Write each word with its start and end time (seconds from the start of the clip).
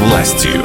властью. 0.00 0.64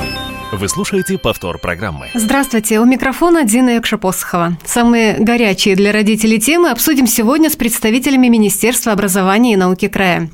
Вы 0.53 0.69
слушаете 0.69 1.17
повтор 1.17 1.59
программы. 1.59 2.07
Здравствуйте, 2.13 2.79
у 2.79 2.85
микрофона 2.85 3.43
Дина 3.43 3.71
Якшапосхова. 3.71 4.57
Самые 4.63 5.17
горячие 5.19 5.75
для 5.75 5.91
родителей 5.91 6.39
темы 6.39 6.69
обсудим 6.69 7.05
сегодня 7.05 7.49
с 7.49 7.57
представителями 7.57 8.27
Министерства 8.27 8.93
образования 8.93 9.53
и 9.53 9.57
науки 9.57 9.89
края 9.89 10.29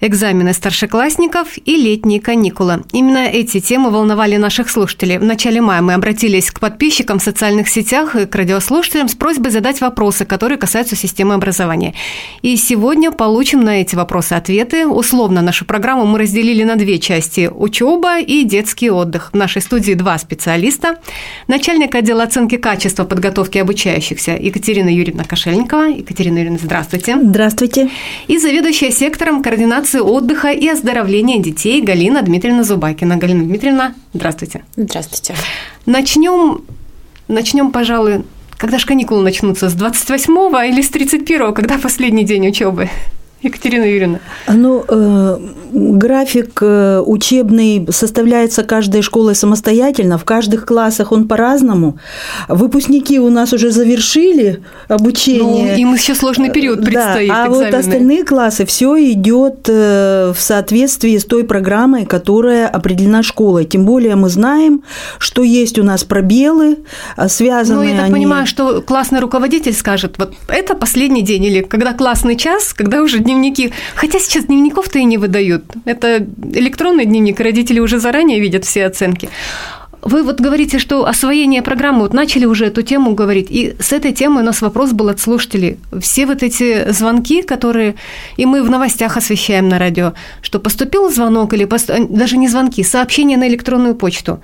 экзамены 0.00 0.52
старшеклассников 0.52 1.58
и 1.64 1.76
летние 1.76 2.20
каникулы. 2.20 2.84
Именно 2.92 3.26
эти 3.26 3.60
темы 3.60 3.90
волновали 3.90 4.36
наших 4.36 4.70
слушателей. 4.70 5.18
В 5.18 5.24
начале 5.24 5.60
мая 5.60 5.82
мы 5.82 5.94
обратились 5.94 6.50
к 6.50 6.60
подписчикам 6.60 7.18
в 7.18 7.22
социальных 7.22 7.68
сетях 7.68 8.14
и 8.14 8.26
к 8.26 8.34
радиослушателям 8.34 9.08
с 9.08 9.14
просьбой 9.14 9.50
задать 9.50 9.80
вопросы, 9.80 10.24
которые 10.24 10.58
касаются 10.58 10.94
системы 10.94 11.34
образования. 11.34 11.94
И 12.42 12.56
сегодня 12.56 13.10
получим 13.10 13.62
на 13.62 13.80
эти 13.80 13.96
вопросы 13.96 14.34
ответы. 14.34 14.86
Условно 14.86 15.42
нашу 15.42 15.64
программу 15.64 16.06
мы 16.06 16.18
разделили 16.18 16.62
на 16.62 16.76
две 16.76 16.98
части– 16.98 17.50
учеба 17.54 18.20
и 18.20 18.44
детский 18.44 18.90
отдых. 18.90 19.30
В 19.32 19.36
нашей 19.36 19.62
студии 19.62 19.94
два 19.94 20.16
специалиста. 20.18 20.98
Начальник 21.48 21.94
отдела 21.94 22.22
оценки 22.22 22.56
качества 22.56 23.04
подготовки 23.04 23.58
обучающихся 23.58 24.32
Екатерина 24.32 24.88
Юрьевна 24.88 25.24
Кошельникова. 25.24 25.88
Екатерина 25.88 26.38
Юрьевна, 26.38 26.58
здравствуйте. 26.62 27.16
Здравствуйте. 27.20 27.90
И 28.28 28.38
заведующая 28.38 28.90
сектором 28.90 29.42
координации 29.42 29.87
Ассоциации 29.88 30.00
отдыха 30.00 30.50
и 30.50 30.68
оздоровления 30.68 31.38
детей 31.38 31.80
Галина 31.80 32.20
Дмитриевна 32.20 32.62
Зубакина. 32.62 33.16
Галина 33.16 33.44
Дмитриевна, 33.44 33.94
здравствуйте. 34.12 34.64
Здравствуйте. 34.76 35.34
Начнем, 35.86 36.62
начнем, 37.26 37.72
пожалуй, 37.72 38.24
когда 38.58 38.78
же 38.78 38.86
каникулы 38.86 39.22
начнутся, 39.22 39.70
с 39.70 39.74
28-го 39.74 40.60
или 40.60 40.82
с 40.82 40.90
31-го, 40.90 41.52
когда 41.52 41.78
последний 41.82 42.24
день 42.24 42.48
учебы? 42.48 42.90
Екатерина 43.40 43.84
Юрьевна. 43.84 44.18
Ну, 44.48 44.84
э, 44.88 45.38
график 45.72 46.58
э, 46.60 47.00
учебный 47.06 47.86
составляется 47.90 48.64
каждой 48.64 49.02
школой 49.02 49.36
самостоятельно, 49.36 50.18
в 50.18 50.24
каждых 50.24 50.66
классах 50.66 51.12
он 51.12 51.28
по-разному. 51.28 51.98
Выпускники 52.48 53.20
у 53.20 53.30
нас 53.30 53.52
уже 53.52 53.70
завершили 53.70 54.64
обучение. 54.88 55.74
Ну, 55.74 55.78
им 55.78 55.94
еще 55.94 56.16
сложный 56.16 56.50
период 56.50 56.84
предстоит. 56.84 57.28
Да, 57.28 57.44
а 57.44 57.46
экзамены. 57.46 57.70
вот 57.70 57.74
остальные 57.74 58.24
классы 58.24 58.66
все 58.66 58.96
идет 59.12 59.68
э, 59.68 60.32
в 60.36 60.40
соответствии 60.40 61.16
с 61.16 61.24
той 61.24 61.44
программой, 61.44 62.06
которая 62.06 62.66
определена 62.66 63.22
школой. 63.22 63.66
Тем 63.66 63.84
более 63.84 64.16
мы 64.16 64.30
знаем, 64.30 64.82
что 65.20 65.44
есть 65.44 65.78
у 65.78 65.84
нас 65.84 66.02
пробелы, 66.02 66.78
связанные. 67.28 67.84
Ну, 67.84 67.90
я 67.90 67.96
так 67.98 68.06
они... 68.06 68.14
понимаю, 68.14 68.46
что 68.48 68.82
классный 68.82 69.20
руководитель 69.20 69.74
скажет, 69.74 70.16
вот 70.18 70.34
это 70.48 70.74
последний 70.74 71.22
день, 71.22 71.44
или 71.44 71.60
когда 71.60 71.92
классный 71.92 72.34
час, 72.34 72.72
когда 72.72 73.00
уже 73.00 73.27
дневники. 73.28 73.72
Хотя 73.94 74.18
сейчас 74.18 74.44
дневников-то 74.44 74.98
и 74.98 75.04
не 75.04 75.18
выдают. 75.18 75.64
Это 75.84 76.26
электронный 76.52 77.04
дневник, 77.04 77.40
родители 77.40 77.80
уже 77.80 77.98
заранее 77.98 78.40
видят 78.40 78.64
все 78.64 78.86
оценки. 78.86 79.28
Вы 80.00 80.22
вот 80.22 80.40
говорите, 80.40 80.78
что 80.78 81.06
освоение 81.06 81.60
программы, 81.60 82.00
вот 82.00 82.14
начали 82.14 82.46
уже 82.46 82.66
эту 82.66 82.82
тему 82.82 83.14
говорить, 83.14 83.48
и 83.50 83.74
с 83.80 83.92
этой 83.92 84.12
темой 84.12 84.42
у 84.42 84.46
нас 84.46 84.62
вопрос 84.62 84.92
был 84.92 85.08
от 85.08 85.18
слушателей. 85.18 85.78
Все 86.00 86.24
вот 86.24 86.42
эти 86.42 86.90
звонки, 86.92 87.42
которые, 87.42 87.96
и 88.36 88.46
мы 88.46 88.62
в 88.62 88.70
новостях 88.70 89.16
освещаем 89.16 89.68
на 89.68 89.78
радио, 89.78 90.14
что 90.40 90.60
поступил 90.60 91.10
звонок 91.10 91.52
или 91.52 91.64
пост... 91.64 91.90
даже 92.08 92.36
не 92.36 92.48
звонки, 92.48 92.84
сообщение 92.84 93.36
на 93.36 93.48
электронную 93.48 93.96
почту. 93.96 94.40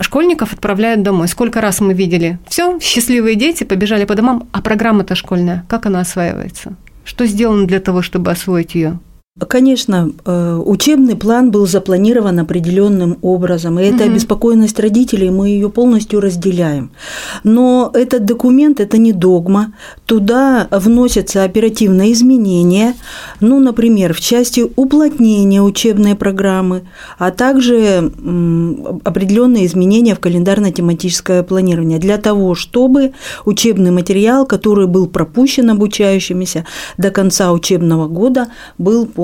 Школьников 0.00 0.52
отправляют 0.52 1.02
домой. 1.02 1.28
Сколько 1.28 1.60
раз 1.60 1.80
мы 1.80 1.94
видели? 1.94 2.38
Все, 2.46 2.78
счастливые 2.80 3.36
дети 3.36 3.64
побежали 3.64 4.04
по 4.04 4.14
домам, 4.14 4.48
а 4.52 4.60
программа-то 4.60 5.14
школьная, 5.14 5.64
как 5.68 5.86
она 5.86 6.00
осваивается? 6.00 6.76
Что 7.04 7.26
сделано 7.26 7.66
для 7.66 7.80
того, 7.80 8.02
чтобы 8.02 8.30
освоить 8.30 8.74
ее? 8.74 8.98
Конечно, 9.40 10.12
э, 10.26 10.62
учебный 10.62 11.16
план 11.16 11.50
был 11.50 11.66
запланирован 11.66 12.38
определенным 12.38 13.16
образом, 13.22 13.80
и 13.80 13.82
эта 13.82 14.04
угу. 14.04 14.12
обеспокоенность 14.12 14.78
родителей 14.78 15.30
мы 15.30 15.48
ее 15.48 15.70
полностью 15.70 16.20
разделяем. 16.20 16.90
Но 17.42 17.90
этот 17.94 18.26
документ 18.26 18.78
это 18.78 18.98
не 18.98 19.14
догма, 19.14 19.72
туда 20.04 20.68
вносятся 20.70 21.44
оперативные 21.44 22.12
изменения, 22.12 22.94
ну, 23.40 23.58
например, 23.58 24.12
в 24.12 24.20
части 24.20 24.70
уплотнения 24.76 25.62
учебной 25.62 26.14
программы, 26.14 26.82
а 27.18 27.30
также 27.30 28.12
определенные 29.02 29.64
изменения 29.64 30.14
в 30.14 30.20
календарно-тематическое 30.20 31.42
планирование 31.42 31.98
для 31.98 32.18
того, 32.18 32.54
чтобы 32.54 33.14
учебный 33.46 33.92
материал, 33.92 34.44
который 34.44 34.86
был 34.86 35.06
пропущен 35.06 35.70
обучающимися 35.70 36.66
до 36.98 37.10
конца 37.10 37.50
учебного 37.50 38.08
года, 38.08 38.48
был 38.76 39.06
полностью 39.06 39.21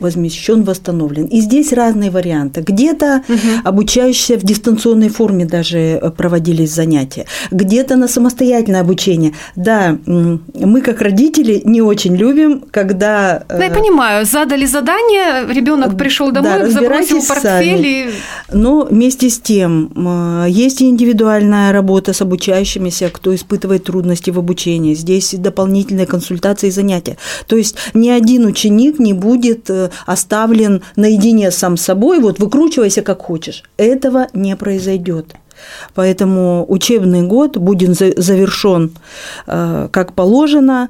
возмещен, 0.00 0.62
восстановлен. 0.62 1.26
И 1.26 1.40
здесь 1.40 1.72
разные 1.72 2.10
варианты. 2.10 2.62
Где-то 2.62 3.22
угу. 3.28 3.38
обучающиеся 3.64 4.36
в 4.38 4.42
дистанционной 4.42 5.08
форме 5.08 5.44
даже 5.44 5.78
э, 5.78 6.10
проводились 6.10 6.72
занятия, 6.72 7.26
где-то 7.50 7.96
на 7.96 8.08
самостоятельное 8.08 8.80
обучение. 8.80 9.34
Да, 9.56 9.96
мы 10.06 10.80
как 10.80 11.00
родители 11.00 11.62
не 11.64 11.82
очень 11.82 12.16
любим, 12.16 12.64
когда... 12.70 13.44
Ну, 13.48 13.62
я 13.62 13.70
понимаю, 13.70 14.24
задали 14.24 14.66
задание, 14.66 15.46
ребенок 15.52 15.96
пришел 15.96 16.32
домой, 16.32 16.60
да, 16.60 16.70
забросил 16.70 17.22
портфель 17.22 17.86
и... 17.86 18.10
Но 18.52 18.84
вместе 18.84 19.30
с 19.30 19.38
тем 19.38 20.46
есть 20.48 20.80
и 20.80 20.88
индивидуальная 20.88 21.72
работа 21.72 22.12
с 22.12 22.22
обучающимися, 22.22 23.10
кто 23.10 23.34
испытывает 23.34 23.84
трудности 23.84 24.30
в 24.30 24.38
обучении. 24.38 24.94
Здесь 24.94 25.34
дополнительные 25.36 26.06
консультации 26.06 26.68
и 26.68 26.70
занятия. 26.70 27.16
То 27.46 27.56
есть 27.56 27.76
ни 27.94 28.08
один 28.08 28.46
ученик 28.46 28.98
не 28.98 29.12
будет 29.12 29.27
будет 29.28 29.68
э, 29.70 29.90
оставлен 30.06 30.82
наедине 30.96 31.50
сам 31.50 31.76
собой, 31.76 32.20
вот 32.20 32.38
выкручивайся 32.38 33.02
как 33.02 33.22
хочешь. 33.22 33.62
Этого 33.76 34.28
не 34.32 34.56
произойдет. 34.56 35.34
Поэтому 35.94 36.64
учебный 36.68 37.22
год 37.22 37.56
будет 37.56 37.96
завершен 37.98 38.92
э, 39.46 39.88
как 39.90 40.12
положено. 40.14 40.88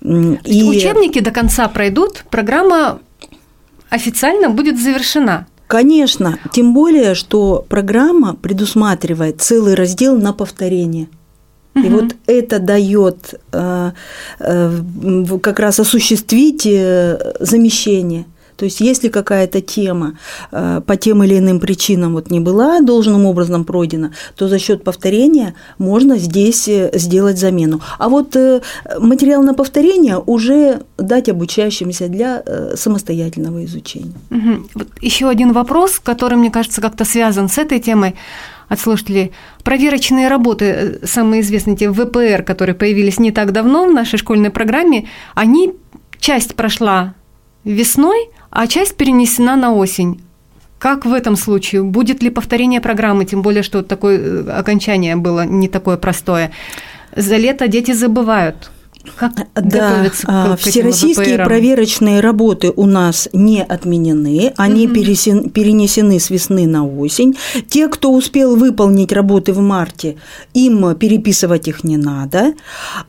И... 0.00 0.64
Учебники 0.64 1.20
до 1.20 1.30
конца 1.30 1.68
пройдут, 1.68 2.24
программа 2.30 2.98
официально 3.90 4.48
будет 4.48 4.80
завершена. 4.80 5.46
Конечно, 5.66 6.38
тем 6.52 6.74
более, 6.74 7.14
что 7.14 7.64
программа 7.68 8.34
предусматривает 8.34 9.40
целый 9.42 9.74
раздел 9.74 10.16
на 10.16 10.32
повторение. 10.32 11.08
И 11.76 11.88
вот 11.88 12.16
это 12.26 12.58
дает 12.58 13.34
э, 13.52 13.90
э, 14.40 14.80
как 15.42 15.60
раз 15.60 15.78
осуществить 15.80 16.66
э, 16.66 17.34
замещение. 17.40 18.24
То 18.56 18.64
есть, 18.64 18.80
если 18.80 19.08
какая-то 19.08 19.60
тема 19.60 20.16
по 20.50 20.96
тем 20.96 21.22
или 21.22 21.36
иным 21.36 21.60
причинам 21.60 22.14
вот 22.14 22.30
не 22.30 22.40
была 22.40 22.80
должным 22.80 23.26
образом 23.26 23.66
пройдена, 23.66 24.14
то 24.34 24.48
за 24.48 24.58
счет 24.58 24.82
повторения 24.82 25.54
можно 25.76 26.16
здесь 26.16 26.66
сделать 26.94 27.38
замену. 27.38 27.82
А 27.98 28.08
вот 28.08 28.34
материал 28.98 29.42
на 29.42 29.52
повторение 29.52 30.16
уже 30.16 30.80
дать 30.96 31.28
обучающимся 31.28 32.08
для 32.08 32.42
самостоятельного 32.76 33.62
изучения. 33.66 34.14
Угу. 34.30 34.68
Вот 34.74 34.88
еще 35.02 35.28
один 35.28 35.52
вопрос, 35.52 36.00
который, 36.02 36.38
мне 36.38 36.50
кажется, 36.50 36.80
как-то 36.80 37.04
связан 37.04 37.50
с 37.50 37.58
этой 37.58 37.78
темой 37.78 38.14
от 38.68 38.80
слушателей. 38.80 39.32
Проверочные 39.62 40.28
работы, 40.28 40.64
э, 40.64 41.06
самые 41.06 41.42
известные, 41.42 41.76
те 41.76 41.90
ВПР, 41.90 42.42
которые 42.42 42.74
появились 42.74 43.18
не 43.18 43.32
так 43.32 43.52
давно 43.52 43.86
в 43.86 43.92
нашей 43.92 44.18
школьной 44.18 44.50
программе, 44.50 45.08
они, 45.34 45.72
часть 46.18 46.54
прошла 46.54 47.14
весной, 47.64 48.30
а 48.50 48.66
часть 48.66 48.96
перенесена 48.96 49.56
на 49.56 49.74
осень. 49.74 50.22
Как 50.78 51.06
в 51.06 51.12
этом 51.12 51.36
случае? 51.36 51.82
Будет 51.82 52.22
ли 52.22 52.30
повторение 52.30 52.80
программы, 52.80 53.24
тем 53.24 53.42
более, 53.42 53.62
что 53.62 53.82
такое 53.82 54.18
э, 54.18 54.50
окончание 54.50 55.16
было 55.16 55.44
не 55.44 55.68
такое 55.68 55.96
простое? 55.96 56.50
За 57.14 57.36
лето 57.36 57.66
дети 57.66 57.92
забывают, 57.92 58.70
как 59.16 59.32
да, 59.54 60.10
к, 60.10 60.56
к 60.56 60.56
всероссийские 60.58 61.38
проверочные 61.44 62.20
работы 62.20 62.72
у 62.74 62.86
нас 62.86 63.28
не 63.32 63.62
отменены, 63.62 64.52
они 64.56 64.86
угу. 64.86 64.94
перенесены 64.94 66.18
с 66.18 66.30
весны 66.30 66.66
на 66.66 66.86
осень. 66.86 67.36
Те, 67.68 67.88
кто 67.88 68.12
успел 68.12 68.56
выполнить 68.56 69.12
работы 69.12 69.52
в 69.52 69.60
марте, 69.60 70.16
им 70.54 70.94
переписывать 70.96 71.68
их 71.68 71.84
не 71.84 71.96
надо, 71.96 72.54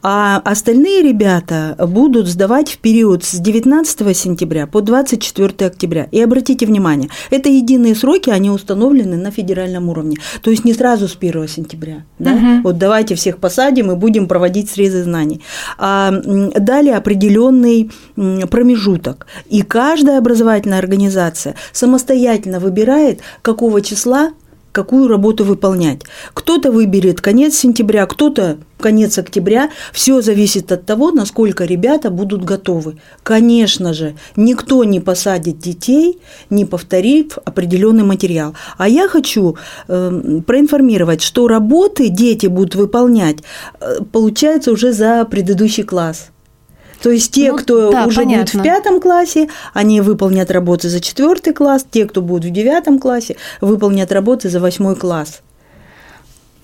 а 0.01 0.41
остальные 0.43 1.03
ребята 1.03 1.75
будут 1.87 2.27
сдавать 2.27 2.71
в 2.71 2.77
период 2.77 3.23
с 3.23 3.35
19 3.35 4.17
сентября 4.17 4.67
по 4.67 4.81
24 4.81 5.67
октября. 5.67 6.07
И 6.11 6.21
обратите 6.21 6.65
внимание, 6.65 7.09
это 7.29 7.49
единые 7.49 7.95
сроки, 7.95 8.29
они 8.29 8.49
установлены 8.49 9.17
на 9.17 9.31
федеральном 9.31 9.89
уровне, 9.89 10.17
то 10.41 10.51
есть 10.51 10.65
не 10.65 10.73
сразу 10.73 11.07
с 11.07 11.15
1 11.15 11.47
сентября. 11.47 12.03
Да? 12.19 12.33
Угу. 12.33 12.61
Вот 12.63 12.77
давайте 12.77 13.15
всех 13.15 13.37
посадим 13.37 13.91
и 13.91 13.95
будем 13.95 14.27
проводить 14.27 14.69
срезы 14.69 15.03
знаний 15.03 15.41
а 15.77 15.86
дали 16.11 16.89
определенный 16.89 17.91
промежуток. 18.15 19.27
И 19.49 19.61
каждая 19.61 20.17
образовательная 20.17 20.79
организация 20.79 21.55
самостоятельно 21.71 22.59
выбирает, 22.59 23.21
какого 23.41 23.81
числа 23.81 24.31
какую 24.77 25.07
работу 25.07 25.43
выполнять. 25.43 26.01
Кто-то 26.35 26.71
выберет 26.71 27.19
конец 27.19 27.57
сентября, 27.57 28.05
кто-то 28.05 28.57
конец 28.79 29.17
октября. 29.17 29.71
Все 29.91 30.21
зависит 30.21 30.71
от 30.71 30.85
того, 30.85 31.09
насколько 31.09 31.65
ребята 31.65 32.11
будут 32.11 32.45
готовы. 32.45 32.97
Конечно 33.23 33.95
же, 33.95 34.13
никто 34.35 34.83
не 34.83 34.99
посадит 34.99 35.57
детей, 35.57 36.19
не 36.51 36.65
повторив 36.65 37.39
определенный 37.43 38.03
материал. 38.03 38.53
А 38.77 38.87
я 38.87 39.07
хочу 39.09 39.57
э, 39.87 40.41
проинформировать, 40.45 41.23
что 41.23 41.47
работы 41.47 42.09
дети 42.09 42.45
будут 42.45 42.75
выполнять, 42.75 43.37
э, 43.81 44.01
получается 44.11 44.71
уже 44.71 44.93
за 44.93 45.25
предыдущий 45.25 45.85
класс. 45.85 46.29
То 47.01 47.11
есть 47.11 47.31
те, 47.31 47.51
ну, 47.51 47.57
кто 47.57 47.91
да, 47.91 48.05
уже 48.05 48.21
понятно. 48.21 48.45
будут 48.45 48.55
в 48.55 48.63
пятом 48.63 48.99
классе, 48.99 49.49
они 49.73 50.01
выполнят 50.01 50.49
работы 50.49 50.89
за 50.89 50.99
четвертый 50.99 51.53
класс, 51.53 51.85
те, 51.89 52.05
кто 52.05 52.21
будут 52.21 52.45
в 52.45 52.51
девятом 52.51 52.99
классе, 52.99 53.37
выполнят 53.61 54.11
работы 54.11 54.49
за 54.49 54.59
восьмой 54.59 54.95
класс. 54.95 55.41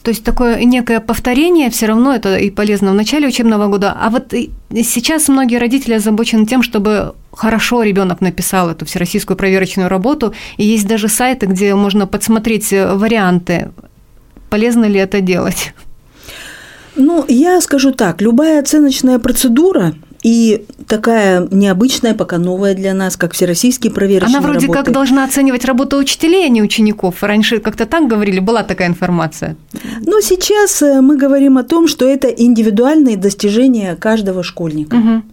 То 0.01 0.09
есть 0.09 0.25
такое 0.25 0.61
некое 0.65 0.99
повторение 0.99 1.69
все 1.69 1.85
равно 1.85 2.13
это 2.13 2.35
и 2.35 2.49
полезно 2.49 2.91
в 2.91 2.93
начале 2.93 3.25
учебного 3.25 3.67
года. 3.67 3.95
А 3.97 4.09
вот 4.09 4.33
сейчас 4.75 5.29
многие 5.29 5.57
родители 5.59 5.93
озабочены 5.93 6.45
тем, 6.45 6.61
чтобы 6.61 7.13
хорошо 7.31 7.83
ребенок 7.83 8.19
написал 8.19 8.69
эту 8.69 8.85
всероссийскую 8.85 9.37
проверочную 9.37 9.87
работу, 9.87 10.33
и 10.57 10.65
есть 10.65 10.87
даже 10.87 11.07
сайты, 11.07 11.45
где 11.45 11.73
можно 11.73 12.05
подсмотреть 12.05 12.71
варианты. 12.71 13.71
Полезно 14.49 14.85
ли 14.85 14.99
это 14.99 15.21
делать? 15.21 15.73
Ну, 16.95 17.23
я 17.29 17.61
скажу 17.61 17.91
так, 17.91 18.21
любая 18.21 18.59
оценочная 18.59 19.19
процедура 19.19 19.95
и 20.23 20.65
такая 20.87 21.47
необычная, 21.51 22.13
пока 22.13 22.37
новая 22.37 22.73
для 22.73 22.93
нас, 22.93 23.17
как 23.17 23.33
всероссийские 23.33 23.91
проверочные 23.91 24.37
Она 24.37 24.47
вроде 24.47 24.67
работы. 24.67 24.83
как 24.85 24.93
должна 24.93 25.25
оценивать 25.25 25.65
работу 25.65 25.97
учителей, 25.97 26.45
а 26.45 26.49
не 26.49 26.61
учеников. 26.63 27.21
Раньше 27.21 27.59
как-то 27.59 27.85
так 27.85 28.07
говорили, 28.07 28.39
была 28.39 28.63
такая 28.63 28.87
информация. 28.87 29.57
Но 30.05 30.21
сейчас 30.21 30.81
э, 30.81 31.01
мы 31.01 31.17
говорим 31.17 31.57
о 31.57 31.63
том, 31.63 31.87
что 31.89 32.07
это 32.07 32.29
индивидуальные 32.29 33.17
достижения 33.17 33.95
каждого 33.97 34.43
школьника. 34.43 34.95
Угу. 34.95 35.23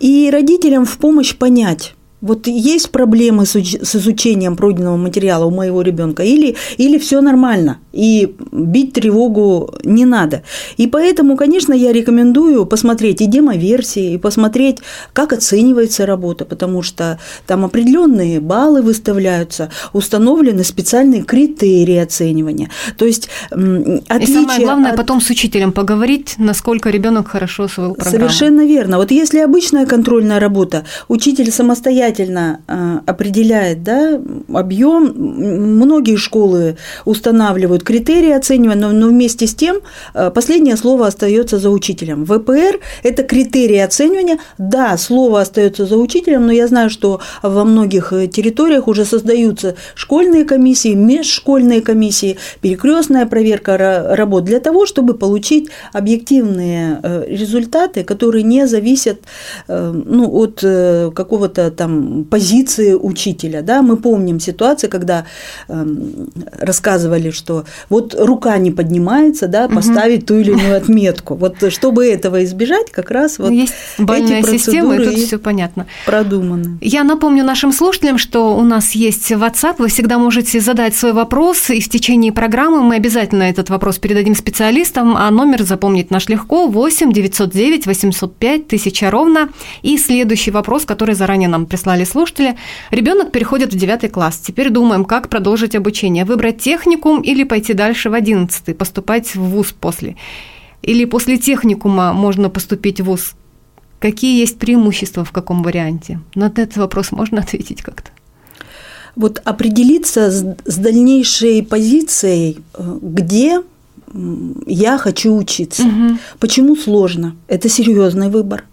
И 0.00 0.30
родителям 0.32 0.86
в 0.86 0.96
помощь 0.96 1.34
понять, 1.34 1.94
вот 2.20 2.46
есть 2.46 2.90
проблемы 2.90 3.46
с, 3.46 3.56
изучением 3.56 4.56
пройденного 4.56 4.96
материала 4.96 5.44
у 5.44 5.50
моего 5.50 5.82
ребенка, 5.82 6.22
или, 6.22 6.56
или 6.76 6.98
все 6.98 7.20
нормально, 7.20 7.78
и 7.92 8.34
бить 8.50 8.94
тревогу 8.94 9.74
не 9.84 10.04
надо. 10.04 10.42
И 10.76 10.86
поэтому, 10.86 11.36
конечно, 11.36 11.72
я 11.72 11.92
рекомендую 11.92 12.66
посмотреть 12.66 13.20
и 13.20 13.26
демоверсии, 13.26 14.14
и 14.14 14.18
посмотреть, 14.18 14.78
как 15.12 15.32
оценивается 15.32 16.06
работа, 16.06 16.44
потому 16.44 16.82
что 16.82 17.20
там 17.46 17.64
определенные 17.64 18.40
баллы 18.40 18.82
выставляются, 18.82 19.70
установлены 19.92 20.64
специальные 20.64 21.22
критерии 21.22 21.98
оценивания. 21.98 22.70
То 22.96 23.04
есть 23.04 23.28
отличие 23.50 24.20
И 24.20 24.26
самое 24.26 24.60
главное, 24.64 24.90
от... 24.90 24.96
потом 24.96 25.20
с 25.20 25.30
учителем 25.30 25.72
поговорить, 25.72 26.34
насколько 26.38 26.90
ребенок 26.90 27.28
хорошо 27.28 27.64
освоил 27.64 27.94
программу. 27.94 28.16
Совершенно 28.16 28.66
верно. 28.66 28.96
Вот 28.96 29.12
если 29.12 29.38
обычная 29.38 29.86
контрольная 29.86 30.40
работа, 30.40 30.84
учитель 31.06 31.52
самостоятельно 31.52 32.07
самостоятельно 32.08 32.60
э, 32.66 32.98
определяет 33.06 33.82
да, 33.82 34.20
объем. 34.52 35.12
Многие 35.16 36.16
школы 36.16 36.76
устанавливают 37.04 37.82
критерии 37.82 38.32
оценивания, 38.32 38.88
но, 38.88 38.92
но 38.92 39.08
вместе 39.08 39.46
с 39.46 39.54
тем 39.54 39.78
э, 40.14 40.30
последнее 40.30 40.76
слово 40.76 41.06
остается 41.06 41.58
за 41.58 41.70
учителем. 41.70 42.24
ВПР– 42.24 42.80
это 43.02 43.22
критерии 43.22 43.78
оценивания. 43.78 44.38
Да, 44.58 44.96
слово 44.96 45.40
остается 45.40 45.86
за 45.86 45.96
учителем, 45.96 46.46
но 46.46 46.52
я 46.52 46.66
знаю, 46.66 46.90
что 46.90 47.20
во 47.42 47.64
многих 47.64 48.12
э, 48.12 48.26
территориях 48.26 48.88
уже 48.88 49.04
создаются 49.04 49.74
школьные 49.94 50.44
комиссии, 50.44 50.94
межшкольные 50.94 51.80
комиссии, 51.80 52.38
перекрестная 52.60 53.26
проверка 53.26 53.76
работ 54.16 54.44
для 54.44 54.60
того, 54.60 54.86
чтобы 54.86 55.14
получить 55.14 55.68
объективные 55.92 57.00
результаты, 57.28 58.04
которые 58.04 58.42
не 58.42 58.66
зависят 58.66 59.20
ну, 59.68 60.30
от 60.32 60.60
какого-то 61.14 61.70
там 61.70 61.97
позиции 62.30 62.94
учителя. 62.94 63.62
Да? 63.62 63.82
Мы 63.82 63.96
помним 63.96 64.40
ситуации, 64.40 64.88
когда 64.88 65.24
э, 65.68 65.86
рассказывали, 66.60 67.30
что 67.30 67.64
вот 67.88 68.14
рука 68.18 68.56
не 68.58 68.70
поднимается, 68.70 69.48
да, 69.48 69.68
поставить 69.68 70.20
угу. 70.20 70.26
ту 70.26 70.34
или 70.36 70.52
иную 70.52 70.76
отметку. 70.76 71.34
Вот 71.34 71.56
чтобы 71.72 72.06
этого 72.06 72.44
избежать, 72.44 72.90
как 72.90 73.10
раз 73.10 73.38
вот 73.38 73.50
Есть 73.50 73.74
эти 73.98 74.58
система, 74.58 74.96
и 74.96 75.04
тут 75.04 75.14
все 75.14 75.38
понятно. 75.38 75.86
Продуманы. 76.06 76.78
Я 76.80 77.04
напомню 77.04 77.44
нашим 77.44 77.72
слушателям, 77.72 78.18
что 78.18 78.56
у 78.56 78.62
нас 78.62 78.92
есть 78.92 79.30
WhatsApp, 79.32 79.76
вы 79.78 79.88
всегда 79.88 80.18
можете 80.18 80.60
задать 80.60 80.94
свой 80.94 81.12
вопрос, 81.12 81.70
и 81.70 81.80
в 81.80 81.88
течение 81.88 82.32
программы 82.32 82.82
мы 82.82 82.96
обязательно 82.96 83.44
этот 83.44 83.70
вопрос 83.70 83.98
передадим 83.98 84.34
специалистам, 84.34 85.16
а 85.16 85.30
номер 85.30 85.62
запомнить 85.62 86.10
наш 86.10 86.28
легко 86.28 86.66
8 86.66 87.12
909 87.12 87.86
805 87.86 88.66
1000 88.66 89.10
ровно. 89.10 89.48
И 89.82 89.98
следующий 89.98 90.50
вопрос, 90.50 90.84
который 90.84 91.14
заранее 91.14 91.48
нам 91.48 91.66
прислали 91.66 91.87
прислали 91.88 92.04
слушатели. 92.04 92.56
Ребенок 92.90 93.32
переходит 93.32 93.72
в 93.72 93.76
9 93.76 94.12
класс. 94.12 94.38
Теперь 94.38 94.70
думаем, 94.70 95.04
как 95.04 95.28
продолжить 95.28 95.74
обучение. 95.74 96.24
Выбрать 96.24 96.58
техникум 96.58 97.22
или 97.22 97.44
пойти 97.44 97.74
дальше 97.74 98.10
в 98.10 98.14
11, 98.14 98.76
поступать 98.76 99.34
в 99.34 99.40
ВУЗ 99.40 99.74
после. 99.80 100.16
Или 100.82 101.06
после 101.06 101.38
техникума 101.38 102.12
можно 102.12 102.50
поступить 102.50 103.00
в 103.00 103.04
ВУЗ. 103.04 103.34
Какие 104.00 104.40
есть 104.40 104.58
преимущества 104.58 105.24
в 105.24 105.30
каком 105.30 105.62
варианте? 105.62 106.20
На 106.34 106.46
этот 106.46 106.76
вопрос 106.76 107.12
можно 107.12 107.40
ответить 107.40 107.82
как-то? 107.82 108.10
Вот 109.16 109.40
определиться 109.44 110.30
с, 110.30 110.44
с 110.64 110.76
дальнейшей 110.76 111.62
позицией, 111.62 112.58
э, 112.74 112.98
где 113.02 113.62
я 114.66 114.98
хочу 114.98 115.36
учиться. 115.36 115.82
Угу. 115.82 116.18
Почему 116.38 116.76
сложно? 116.76 117.34
Это 117.48 117.68
серьезный 117.68 118.28
выбор 118.28 118.64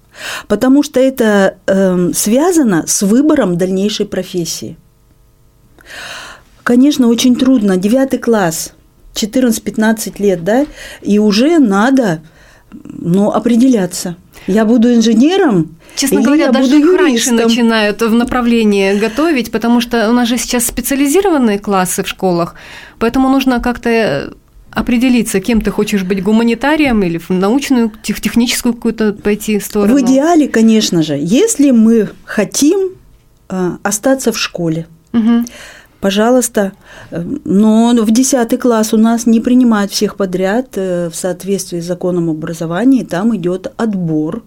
потому 0.47 0.83
что 0.83 0.99
это 0.99 1.57
э, 1.67 2.11
связано 2.13 2.85
с 2.87 3.01
выбором 3.03 3.57
дальнейшей 3.57 4.05
профессии. 4.05 4.77
Конечно, 6.63 7.07
очень 7.07 7.35
трудно. 7.35 7.77
Девятый 7.77 8.19
класс, 8.19 8.73
14-15 9.13 10.13
лет, 10.19 10.43
да, 10.43 10.65
и 11.01 11.19
уже 11.19 11.59
надо 11.59 12.21
ну, 12.71 13.31
определяться. 13.31 14.15
Я 14.47 14.65
буду 14.65 14.93
инженером, 14.93 15.75
Честно 15.95 16.15
Или 16.15 16.25
говоря, 16.25 16.51
даже 16.51 16.77
их 16.77 16.97
раньше 16.97 17.31
начинают 17.31 18.01
в 18.01 18.13
направлении 18.13 18.99
готовить, 18.99 19.49
потому 19.51 19.79
что 19.79 20.09
у 20.09 20.13
нас 20.13 20.27
же 20.27 20.37
сейчас 20.37 20.65
специализированные 20.65 21.57
классы 21.57 22.03
в 22.03 22.07
школах, 22.07 22.55
поэтому 22.99 23.29
нужно 23.29 23.61
как-то 23.61 24.33
определиться, 24.75 25.39
кем 25.39 25.61
ты 25.61 25.71
хочешь 25.71 26.03
быть, 26.03 26.21
гуманитарием 26.21 27.01
или 27.01 27.17
в 27.17 27.29
научную, 27.29 27.91
тех, 28.03 28.21
техническую 28.21 28.73
какую-то 28.73 29.13
пойти 29.13 29.59
сторону? 29.59 29.95
В 29.95 30.01
идеале, 30.01 30.47
конечно 30.47 31.01
же, 31.01 31.17
если 31.17 31.71
мы 31.71 32.09
хотим 32.25 32.91
э, 33.49 33.71
остаться 33.83 34.33
в 34.33 34.37
школе, 34.37 34.85
угу. 35.13 35.45
пожалуйста, 36.01 36.73
э, 37.09 37.23
но 37.45 37.93
в 37.93 38.11
10 38.11 38.59
класс 38.59 38.93
у 38.93 38.97
нас 38.97 39.25
не 39.25 39.39
принимают 39.39 39.93
всех 39.93 40.17
подряд 40.17 40.71
э, 40.75 41.09
в 41.09 41.15
соответствии 41.15 41.79
с 41.79 41.85
законом 41.85 42.29
об 42.29 42.35
образовании, 42.35 43.05
там 43.05 43.33
идет 43.33 43.73
отбор, 43.77 44.43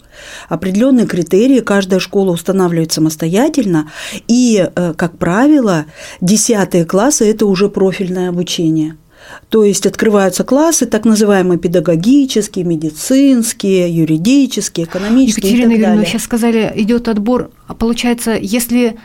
определенные 0.50 1.06
критерии, 1.06 1.60
каждая 1.60 2.00
школа 2.00 2.32
устанавливает 2.32 2.92
самостоятельно, 2.92 3.90
и, 4.28 4.68
как 4.74 5.16
правило, 5.16 5.86
10 6.20 6.86
классы– 6.86 7.30
это 7.30 7.46
уже 7.46 7.70
профильное 7.70 8.28
обучение– 8.28 8.98
то 9.48 9.64
есть 9.64 9.86
открываются 9.86 10.44
классы, 10.44 10.86
так 10.86 11.04
называемые 11.04 11.58
педагогические, 11.58 12.64
медицинские, 12.64 13.90
юридические, 13.94 14.86
экономические. 14.86 15.50
Екатерина 15.50 15.72
и 15.72 15.80
так 15.80 15.86
Юрьевна, 15.88 16.04
сейчас 16.04 16.22
сказали, 16.22 16.72
идет 16.76 17.08
отбор. 17.08 17.50
А 17.66 17.74
получается, 17.74 18.36
если 18.40 18.96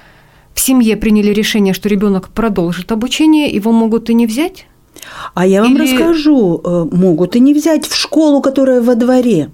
в 0.53 0.59
семье 0.59 0.97
приняли 0.97 1.31
решение, 1.31 1.73
что 1.73 1.89
ребенок 1.89 2.29
продолжит 2.29 2.91
обучение, 2.91 3.47
его 3.47 3.71
могут 3.71 4.09
и 4.09 4.13
не 4.13 4.27
взять? 4.27 4.67
А 5.33 5.45
я 5.45 5.61
вам 5.61 5.75
Или... 5.75 5.81
расскажу, 5.81 6.61
э, 6.63 6.87
могут 6.91 7.35
и 7.35 7.39
не 7.39 7.53
взять 7.53 7.85
в 7.85 7.95
школу, 7.95 8.41
которая 8.41 8.81
во 8.81 8.95
дворе. 8.95 9.49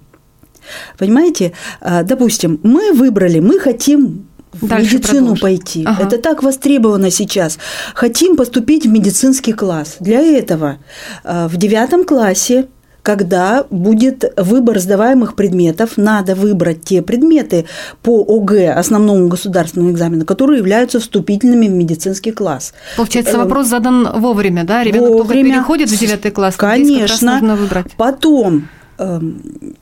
Понимаете, 0.98 1.54
э, 1.82 2.04
допустим, 2.04 2.60
мы 2.64 2.94
выбрали, 2.94 3.40
мы 3.40 3.60
хотим 3.60 4.29
в 4.54 4.68
Дальше 4.68 4.96
медицину 4.96 5.20
продолжим. 5.20 5.42
пойти. 5.42 5.84
Ага. 5.86 6.04
Это 6.04 6.18
так 6.18 6.44
востребовано 6.44 7.12
сейчас. 7.12 7.60
Хотим 7.94 8.36
поступить 8.36 8.86
в 8.86 8.90
медицинский 8.90 9.54
класс. 9.54 9.98
Для 10.00 10.22
этого 10.22 10.78
э, 11.24 11.48
в 11.48 11.58
девятом 11.58 12.04
классе 12.04 12.68
когда 13.02 13.66
будет 13.70 14.34
выбор 14.38 14.80
сдаваемых 14.80 15.36
предметов, 15.36 15.92
надо 15.98 16.36
выбрать 16.36 16.84
те 16.84 17.02
предметы 17.02 17.66
по 18.04 18.24
ОГЭ, 18.28 18.74
основному 18.74 19.28
государственному 19.30 19.94
экзамену, 19.94 20.26
которые 20.26 20.60
являются 20.60 21.00
вступительными 21.00 21.68
в 21.68 21.72
медицинский 21.72 22.32
класс. 22.32 22.74
Получается, 22.98 23.36
э, 23.36 23.38
вопрос 23.38 23.68
задан 23.68 24.08
вовремя, 24.20 24.64
да? 24.64 24.84
Ребенок 24.84 25.10
вовремя. 25.10 25.26
только 25.26 25.56
переходит 25.56 25.90
в 25.90 25.98
девятый 25.98 26.32
класс. 26.32 26.56
Конечно. 26.56 27.34
нужно 27.34 27.56
выбрать. 27.56 27.88
Потом 27.98 28.56
эм, 28.56 28.70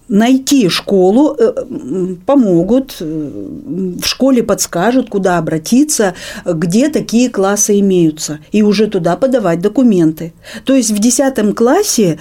найти 0.08 0.70
школу, 0.70 1.36
э, 1.38 2.16
помогут, 2.26 2.98
э, 3.00 3.06
в 4.02 4.06
школе 4.06 4.44
подскажут, 4.44 5.10
куда 5.10 5.38
обратиться, 5.38 6.14
где 6.46 6.90
такие 6.90 7.30
классы 7.30 7.80
имеются, 7.80 8.40
и 8.52 8.62
уже 8.62 8.88
туда 8.88 9.18
подавать 9.18 9.60
документы. 9.62 10.34
То 10.66 10.74
есть 10.74 10.92
в 10.92 11.00
10 11.00 11.54
классе 11.54 12.20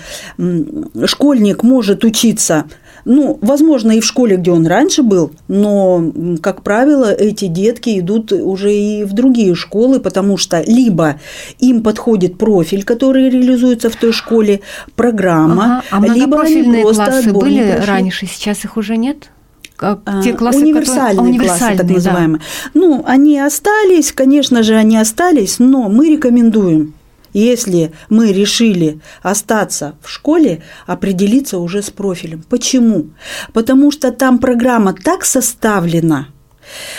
школьник 1.05 1.63
может 1.63 2.05
учиться 2.05 2.65
ну, 3.07 3.39
возможно, 3.41 3.93
и 3.93 4.01
в 4.01 4.05
школе, 4.05 4.37
где 4.37 4.51
он 4.51 4.67
раньше 4.67 5.05
был, 5.05 5.31
но, 5.47 6.13
как 6.43 6.63
правило, 6.63 7.13
эти 7.13 7.47
детки 7.47 8.01
идут 8.01 8.33
уже 8.33 8.75
и 8.75 9.05
в 9.05 9.13
другие 9.13 9.55
школы, 9.55 10.01
потому 10.01 10.37
что 10.37 10.61
либо 10.67 11.21
им 11.61 11.85
подходит 11.85 12.37
профиль, 12.37 12.83
который 12.83 13.31
реализуется 13.31 13.91
в 13.91 13.97
той 13.97 14.13
школе, 14.13 14.61
программа, 14.97 15.85
ага. 15.91 16.05
а 16.11 16.15
либо 16.15 16.43
они 16.43 16.83
просто 16.83 17.05
классы 17.05 17.33
были 17.33 17.71
прошли. 17.71 17.87
раньше, 17.87 18.27
сейчас 18.27 18.65
их 18.65 18.77
уже 18.77 18.97
нет? 18.97 19.31
а, 19.79 20.23
те 20.23 20.33
классы, 20.33 20.59
универсальные, 20.59 21.11
которые... 21.11 21.31
универсальные 21.31 21.77
классы, 21.77 21.77
так 21.77 21.91
называемые. 21.91 22.39
Да. 22.39 22.71
Ну, 22.75 23.05
они 23.07 23.39
остались, 23.39 24.11
конечно 24.11 24.65
же, 24.65 24.75
они 24.75 24.97
остались, 24.97 25.61
но 25.61 25.89
мы 25.89 26.09
рекомендуем 26.09 26.95
если 27.41 27.93
мы 28.09 28.33
решили 28.33 29.01
остаться 29.23 29.95
в 30.03 30.09
школе, 30.09 30.63
определиться 30.87 31.59
уже 31.59 31.83
с 31.83 31.91
профилем. 31.91 32.45
Почему? 32.49 33.11
Потому 33.53 33.91
что 33.91 34.11
там 34.11 34.39
программа 34.39 34.95
так 34.95 35.25
составлена, 35.25 36.29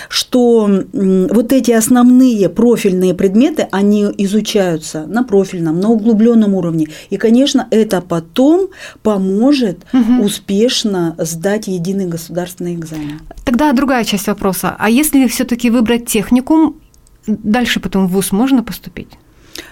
что 0.10 0.70
вот 0.94 1.54
эти 1.54 1.72
основные 1.72 2.50
профильные 2.50 3.14
предметы, 3.14 3.68
они 3.72 4.06
изучаются 4.18 5.06
на 5.08 5.24
профильном, 5.24 5.80
на 5.80 5.90
углубленном 5.90 6.54
уровне. 6.54 6.88
И, 7.10 7.18
конечно, 7.18 7.68
это 7.72 8.02
потом 8.02 8.70
поможет 9.04 9.86
угу. 9.94 10.24
успешно 10.24 11.16
сдать 11.18 11.68
единый 11.68 12.06
государственный 12.06 12.76
экзамен. 12.76 13.22
Тогда 13.44 13.72
другая 13.74 14.04
часть 14.04 14.28
вопроса. 14.28 14.76
А 14.78 14.90
если 14.90 15.28
все-таки 15.28 15.70
выбрать 15.70 16.06
техникум, 16.06 16.78
дальше 17.26 17.80
потом 17.80 18.08
в 18.08 18.12
ВУЗ 18.12 18.32
можно 18.32 18.64
поступить? 18.64 19.10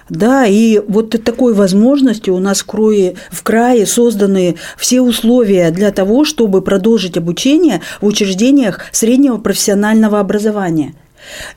Да, 0.09 0.45
и 0.45 0.79
вот 0.87 1.11
такой 1.23 1.53
возможностью 1.53 2.35
у 2.35 2.39
нас 2.39 2.59
в 2.61 2.65
крае, 2.65 3.15
в 3.31 3.43
крае 3.43 3.85
созданы 3.85 4.55
все 4.77 5.01
условия 5.01 5.71
для 5.71 5.91
того, 5.91 6.25
чтобы 6.25 6.61
продолжить 6.61 7.17
обучение 7.17 7.81
в 8.01 8.05
учреждениях 8.05 8.81
среднего 8.91 9.37
профессионального 9.37 10.19
образования. 10.19 10.93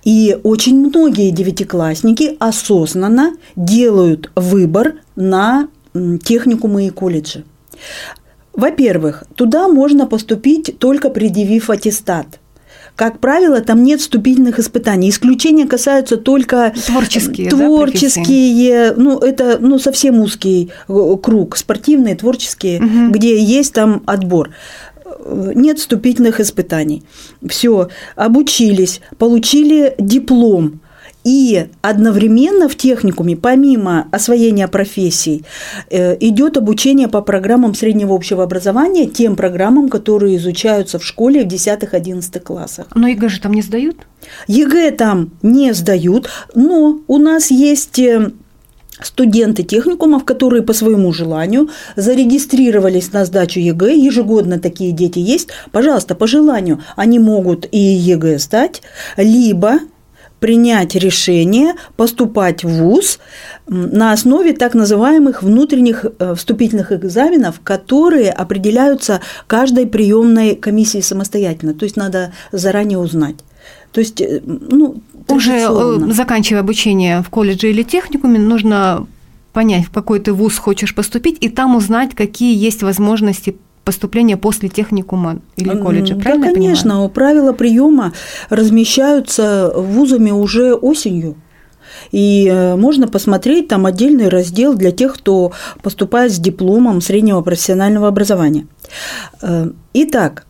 И 0.04 0.38
очень 0.44 0.78
многие 0.78 1.30
девятиклассники 1.30 2.36
осознанно 2.38 3.34
делают 3.54 4.30
выбор 4.34 4.94
на 5.14 5.68
техникумы 6.24 6.86
и 6.86 6.90
колледжи. 6.90 7.44
Во-первых, 8.54 9.24
туда 9.34 9.68
можно 9.68 10.06
поступить 10.06 10.78
только 10.78 11.10
предъявив 11.10 11.70
аттестат– 11.70 12.26
как 12.98 13.20
правило, 13.20 13.60
там 13.60 13.84
нет 13.84 14.00
вступительных 14.00 14.58
испытаний. 14.58 15.10
Исключения 15.10 15.66
касаются 15.66 16.16
только 16.16 16.74
творческие, 16.84 17.48
творческие, 17.48 18.90
да, 18.90 18.94
ну 19.00 19.18
это 19.20 19.58
ну 19.60 19.78
совсем 19.78 20.18
узкий 20.18 20.72
э, 20.88 21.16
круг, 21.22 21.56
спортивные, 21.56 22.16
творческие, 22.16 22.80
угу. 22.82 23.12
где 23.12 23.40
есть 23.40 23.72
там 23.72 24.02
отбор 24.06 24.50
нет 25.30 25.78
вступительных 25.78 26.40
испытаний. 26.40 27.02
Все, 27.46 27.88
обучились, 28.16 29.00
получили 29.18 29.94
диплом. 29.98 30.80
И 31.28 31.66
одновременно 31.82 32.70
в 32.70 32.74
техникуме, 32.74 33.36
помимо 33.36 34.06
освоения 34.12 34.66
профессий, 34.66 35.44
э, 35.90 36.16
идет 36.20 36.56
обучение 36.56 37.06
по 37.06 37.20
программам 37.20 37.74
среднего 37.74 38.14
общего 38.14 38.44
образования, 38.44 39.06
тем 39.06 39.36
программам, 39.36 39.90
которые 39.90 40.38
изучаются 40.38 40.98
в 40.98 41.04
школе 41.04 41.44
в 41.44 41.46
10-11 41.46 42.40
классах. 42.40 42.86
Но 42.94 43.08
ЕГЭ 43.08 43.28
же 43.28 43.40
там 43.42 43.52
не 43.52 43.60
сдают? 43.60 43.96
ЕГЭ 44.46 44.92
там 44.92 45.32
не 45.42 45.74
сдают, 45.74 46.30
но 46.54 47.00
у 47.06 47.18
нас 47.18 47.50
есть 47.50 47.98
э, 47.98 48.30
студенты 49.02 49.64
техникумов, 49.64 50.24
которые 50.24 50.62
по 50.62 50.72
своему 50.72 51.12
желанию 51.12 51.68
зарегистрировались 51.94 53.12
на 53.12 53.26
сдачу 53.26 53.60
ЕГЭ, 53.60 53.94
ежегодно 53.94 54.58
такие 54.58 54.92
дети 54.92 55.18
есть, 55.18 55.48
пожалуйста, 55.72 56.14
по 56.14 56.26
желанию 56.26 56.82
они 56.96 57.18
могут 57.18 57.68
и 57.70 57.78
ЕГЭ 57.78 58.38
сдать, 58.38 58.80
либо 59.18 59.80
принять 60.40 60.94
решение 60.94 61.74
поступать 61.96 62.64
в 62.64 62.68
ВУЗ 62.68 63.18
на 63.66 64.12
основе 64.12 64.52
так 64.52 64.74
называемых 64.74 65.42
внутренних 65.42 66.04
э, 66.04 66.34
вступительных 66.34 66.92
экзаменов, 66.92 67.60
которые 67.62 68.30
определяются 68.30 69.20
каждой 69.46 69.86
приемной 69.86 70.54
комиссией 70.54 71.02
самостоятельно. 71.02 71.74
То 71.74 71.84
есть 71.84 71.96
надо 71.96 72.32
заранее 72.52 72.98
узнать. 72.98 73.36
То 73.92 74.00
есть, 74.00 74.20
э, 74.20 74.40
ну, 74.44 75.02
уже 75.28 75.52
э, 75.52 76.12
заканчивая 76.12 76.60
обучение 76.60 77.22
в 77.22 77.30
колледже 77.30 77.70
или 77.70 77.82
техникуме, 77.82 78.38
нужно 78.38 79.06
понять, 79.52 79.86
в 79.86 79.90
какой 79.90 80.20
ты 80.20 80.32
вуз 80.32 80.56
хочешь 80.58 80.94
поступить, 80.94 81.38
и 81.40 81.48
там 81.48 81.74
узнать, 81.74 82.14
какие 82.14 82.56
есть 82.56 82.82
возможности 82.82 83.56
поступления 83.88 84.36
после 84.36 84.68
техникума 84.68 85.38
или 85.56 85.74
колледжа, 85.74 86.14
правильно 86.14 86.48
Да, 86.48 86.52
конечно, 86.52 86.90
понимаю? 86.90 87.08
правила 87.08 87.52
приема 87.54 88.12
размещаются 88.50 89.72
вузами 89.74 90.30
уже 90.30 90.74
осенью. 90.74 91.36
И 92.12 92.46
э, 92.46 92.76
можно 92.76 93.08
посмотреть 93.08 93.68
там 93.68 93.86
отдельный 93.86 94.28
раздел 94.28 94.74
для 94.74 94.92
тех, 94.92 95.14
кто 95.14 95.52
поступает 95.82 96.32
с 96.32 96.38
дипломом 96.38 97.00
среднего 97.00 97.40
профессионального 97.40 98.08
образования. 98.08 98.66
Э, 99.40 99.70
итак, 99.94 100.44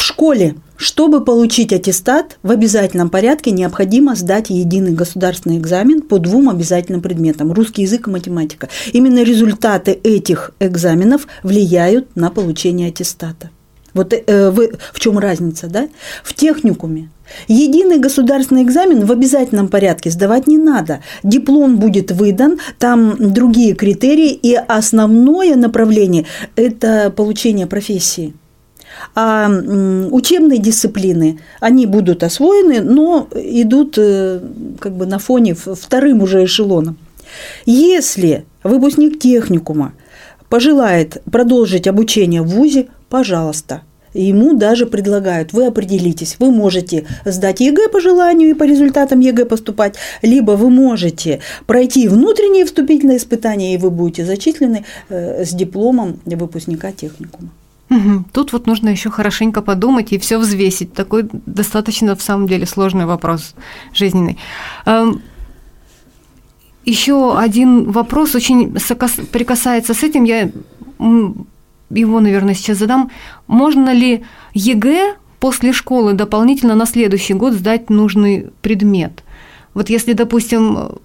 в 0.00 0.02
школе 0.02 0.54
чтобы 0.78 1.22
получить 1.22 1.74
аттестат, 1.74 2.38
в 2.42 2.50
обязательном 2.50 3.10
порядке 3.10 3.50
необходимо 3.50 4.14
сдать 4.14 4.48
единый 4.48 4.92
государственный 4.92 5.58
экзамен 5.58 6.00
по 6.00 6.18
двум 6.18 6.48
обязательным 6.48 7.02
предметам– 7.02 7.52
русский 7.52 7.82
язык 7.82 8.08
и 8.08 8.10
математика. 8.10 8.70
Именно 8.94 9.22
результаты 9.22 9.90
этих 9.92 10.52
экзаменов 10.58 11.26
влияют 11.42 12.16
на 12.16 12.30
получение 12.30 12.88
аттестата. 12.88 13.50
Вот 13.92 14.14
э, 14.14 14.50
вы, 14.50 14.72
в 14.94 15.00
чем 15.00 15.18
разница, 15.18 15.66
да? 15.66 15.86
В 16.24 16.32
техникуме 16.32 17.10
Единый 17.46 17.98
государственный 17.98 18.62
экзамен 18.62 19.04
в 19.04 19.12
обязательном 19.12 19.68
порядке 19.68 20.10
сдавать 20.10 20.46
не 20.46 20.56
надо. 20.56 21.00
Диплом 21.22 21.76
будет 21.76 22.10
выдан, 22.10 22.58
там 22.78 23.16
другие 23.18 23.74
критерии, 23.74 24.32
и 24.32 24.54
основное 24.54 25.56
направление– 25.56 26.24
это 26.56 27.12
получение 27.14 27.66
профессии 27.66 28.32
а 29.14 29.48
учебные 30.10 30.58
дисциплины, 30.58 31.40
они 31.60 31.86
будут 31.86 32.22
освоены, 32.22 32.80
но 32.80 33.28
идут 33.34 33.94
э, 33.98 34.40
как 34.78 34.92
бы 34.92 35.06
на 35.06 35.18
фоне 35.18 35.54
вторым 35.54 36.22
уже 36.22 36.44
эшелоном. 36.44 36.96
Если 37.66 38.44
выпускник 38.64 39.18
техникума 39.18 39.92
пожелает 40.48 41.22
продолжить 41.30 41.86
обучение 41.86 42.42
в 42.42 42.48
ВУЗе, 42.48 42.88
пожалуйста, 43.08 43.82
Ему 44.12 44.54
даже 44.54 44.86
предлагают, 44.86 45.52
вы 45.52 45.66
определитесь, 45.66 46.36
вы 46.40 46.50
можете 46.50 47.06
сдать 47.24 47.60
ЕГЭ 47.60 47.88
по 47.90 48.00
желанию 48.00 48.50
и 48.50 48.54
по 48.54 48.64
результатам 48.64 49.20
ЕГЭ 49.20 49.44
поступать, 49.44 49.94
либо 50.22 50.52
вы 50.52 50.68
можете 50.68 51.40
пройти 51.66 52.08
внутренние 52.08 52.64
вступительные 52.64 53.18
испытания, 53.18 53.74
и 53.74 53.78
вы 53.78 53.90
будете 53.90 54.24
зачислены 54.24 54.84
э, 55.08 55.44
с 55.44 55.50
дипломом 55.50 56.18
выпускника 56.24 56.90
техникума. 56.90 57.50
Тут 58.32 58.52
вот 58.52 58.66
нужно 58.66 58.88
еще 58.88 59.10
хорошенько 59.10 59.62
подумать 59.62 60.12
и 60.12 60.18
все 60.18 60.38
взвесить. 60.38 60.92
Такой 60.92 61.28
достаточно, 61.32 62.14
в 62.14 62.22
самом 62.22 62.46
деле, 62.46 62.64
сложный 62.64 63.04
вопрос 63.04 63.54
жизненный. 63.92 64.38
Эм, 64.86 65.22
еще 66.84 67.36
один 67.36 67.90
вопрос 67.90 68.36
очень 68.36 68.74
прикасается 69.32 69.92
с 69.92 70.04
этим. 70.04 70.22
Я 70.22 70.50
его, 70.98 72.20
наверное, 72.20 72.54
сейчас 72.54 72.78
задам. 72.78 73.10
Можно 73.48 73.92
ли 73.92 74.22
ЕГЭ 74.54 75.16
после 75.40 75.72
школы 75.72 76.12
дополнительно 76.12 76.76
на 76.76 76.86
следующий 76.86 77.34
год 77.34 77.54
сдать 77.54 77.90
нужный 77.90 78.50
предмет? 78.62 79.24
Вот 79.74 79.90
если, 79.90 80.12
допустим, 80.12 81.00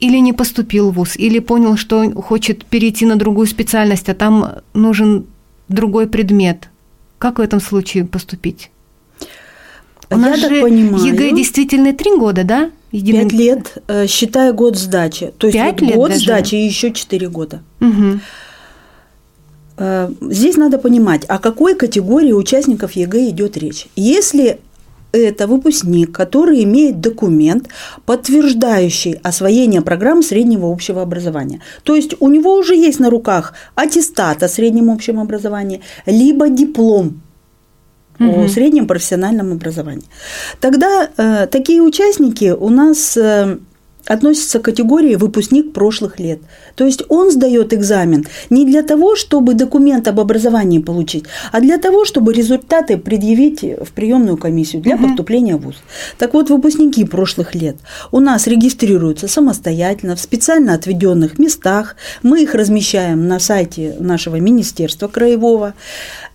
или 0.00 0.18
не 0.18 0.32
поступил 0.32 0.90
в 0.90 0.94
ВУЗ, 0.94 1.16
или 1.16 1.38
понял, 1.38 1.76
что 1.76 2.10
хочет 2.22 2.64
перейти 2.64 3.04
на 3.04 3.16
другую 3.16 3.46
специальность, 3.46 4.08
а 4.08 4.14
там 4.14 4.56
нужен 4.72 5.26
другой 5.68 6.06
предмет. 6.06 6.68
Как 7.18 7.38
в 7.38 7.40
этом 7.40 7.60
случае 7.60 8.04
поступить? 8.04 8.70
У 10.10 10.16
нас 10.16 10.38
Я 10.38 10.48
же 10.48 10.62
понимаю, 10.62 11.04
ЕГЭ 11.04 11.32
действительно 11.34 11.92
три 11.92 12.16
года, 12.16 12.44
да? 12.44 12.70
Единый... 12.92 13.22
Пять 13.22 13.32
лет, 13.32 13.78
э, 13.88 14.06
считая 14.06 14.52
год 14.52 14.76
сдачи. 14.76 15.32
То 15.38 15.48
есть 15.48 15.58
вот 15.58 15.80
лет 15.80 15.94
год 15.96 16.10
даже? 16.10 16.22
сдачи 16.22 16.54
и 16.54 16.66
еще 16.66 16.92
четыре 16.92 17.28
года. 17.28 17.62
Угу. 17.80 18.20
Здесь 20.30 20.56
надо 20.56 20.78
понимать, 20.78 21.24
о 21.26 21.38
какой 21.38 21.74
категории 21.74 22.32
участников 22.32 22.92
ЕГЭ 22.92 23.28
идет 23.28 23.58
речь. 23.58 23.88
Если 23.94 24.58
это 25.18 25.46
выпускник, 25.46 26.12
который 26.12 26.62
имеет 26.64 27.00
документ, 27.00 27.68
подтверждающий 28.04 29.14
освоение 29.22 29.82
программ 29.82 30.22
среднего 30.22 30.72
общего 30.72 31.02
образования. 31.02 31.60
То 31.82 31.94
есть 31.94 32.14
у 32.20 32.28
него 32.28 32.54
уже 32.54 32.74
есть 32.74 33.00
на 33.00 33.10
руках 33.10 33.54
аттестат 33.74 34.42
о 34.42 34.48
среднем 34.48 34.90
общем 34.90 35.20
образовании, 35.20 35.80
либо 36.06 36.48
диплом 36.48 37.20
угу. 38.18 38.44
о 38.44 38.48
среднем 38.48 38.86
профессиональном 38.86 39.52
образовании. 39.52 40.06
Тогда 40.60 41.10
э, 41.16 41.46
такие 41.46 41.82
участники 41.82 42.50
у 42.50 42.68
нас 42.68 43.16
э, 43.16 43.58
относится 44.06 44.58
к 44.58 44.62
категории 44.62 45.16
выпускник 45.16 45.72
прошлых 45.72 46.18
лет. 46.18 46.40
То 46.74 46.84
есть 46.84 47.02
он 47.08 47.30
сдает 47.30 47.72
экзамен 47.72 48.26
не 48.50 48.64
для 48.64 48.82
того, 48.82 49.16
чтобы 49.16 49.54
документ 49.54 50.08
об 50.08 50.20
образовании 50.20 50.78
получить, 50.78 51.24
а 51.52 51.60
для 51.60 51.78
того, 51.78 52.04
чтобы 52.04 52.32
результаты 52.32 52.96
предъявить 52.96 53.62
в 53.62 53.92
приемную 53.92 54.36
комиссию 54.36 54.82
для 54.82 54.94
угу. 54.94 55.08
поступления 55.08 55.56
в 55.56 55.62
ВУЗ. 55.62 55.76
Так 56.18 56.34
вот, 56.34 56.50
выпускники 56.50 57.04
прошлых 57.04 57.54
лет 57.54 57.76
у 58.12 58.20
нас 58.20 58.46
регистрируются 58.46 59.28
самостоятельно 59.28 60.16
в 60.16 60.20
специально 60.20 60.74
отведенных 60.74 61.38
местах. 61.38 61.96
Мы 62.22 62.42
их 62.42 62.54
размещаем 62.54 63.26
на 63.28 63.38
сайте 63.38 63.96
нашего 63.98 64.36
Министерства 64.36 65.08
краевого. 65.08 65.74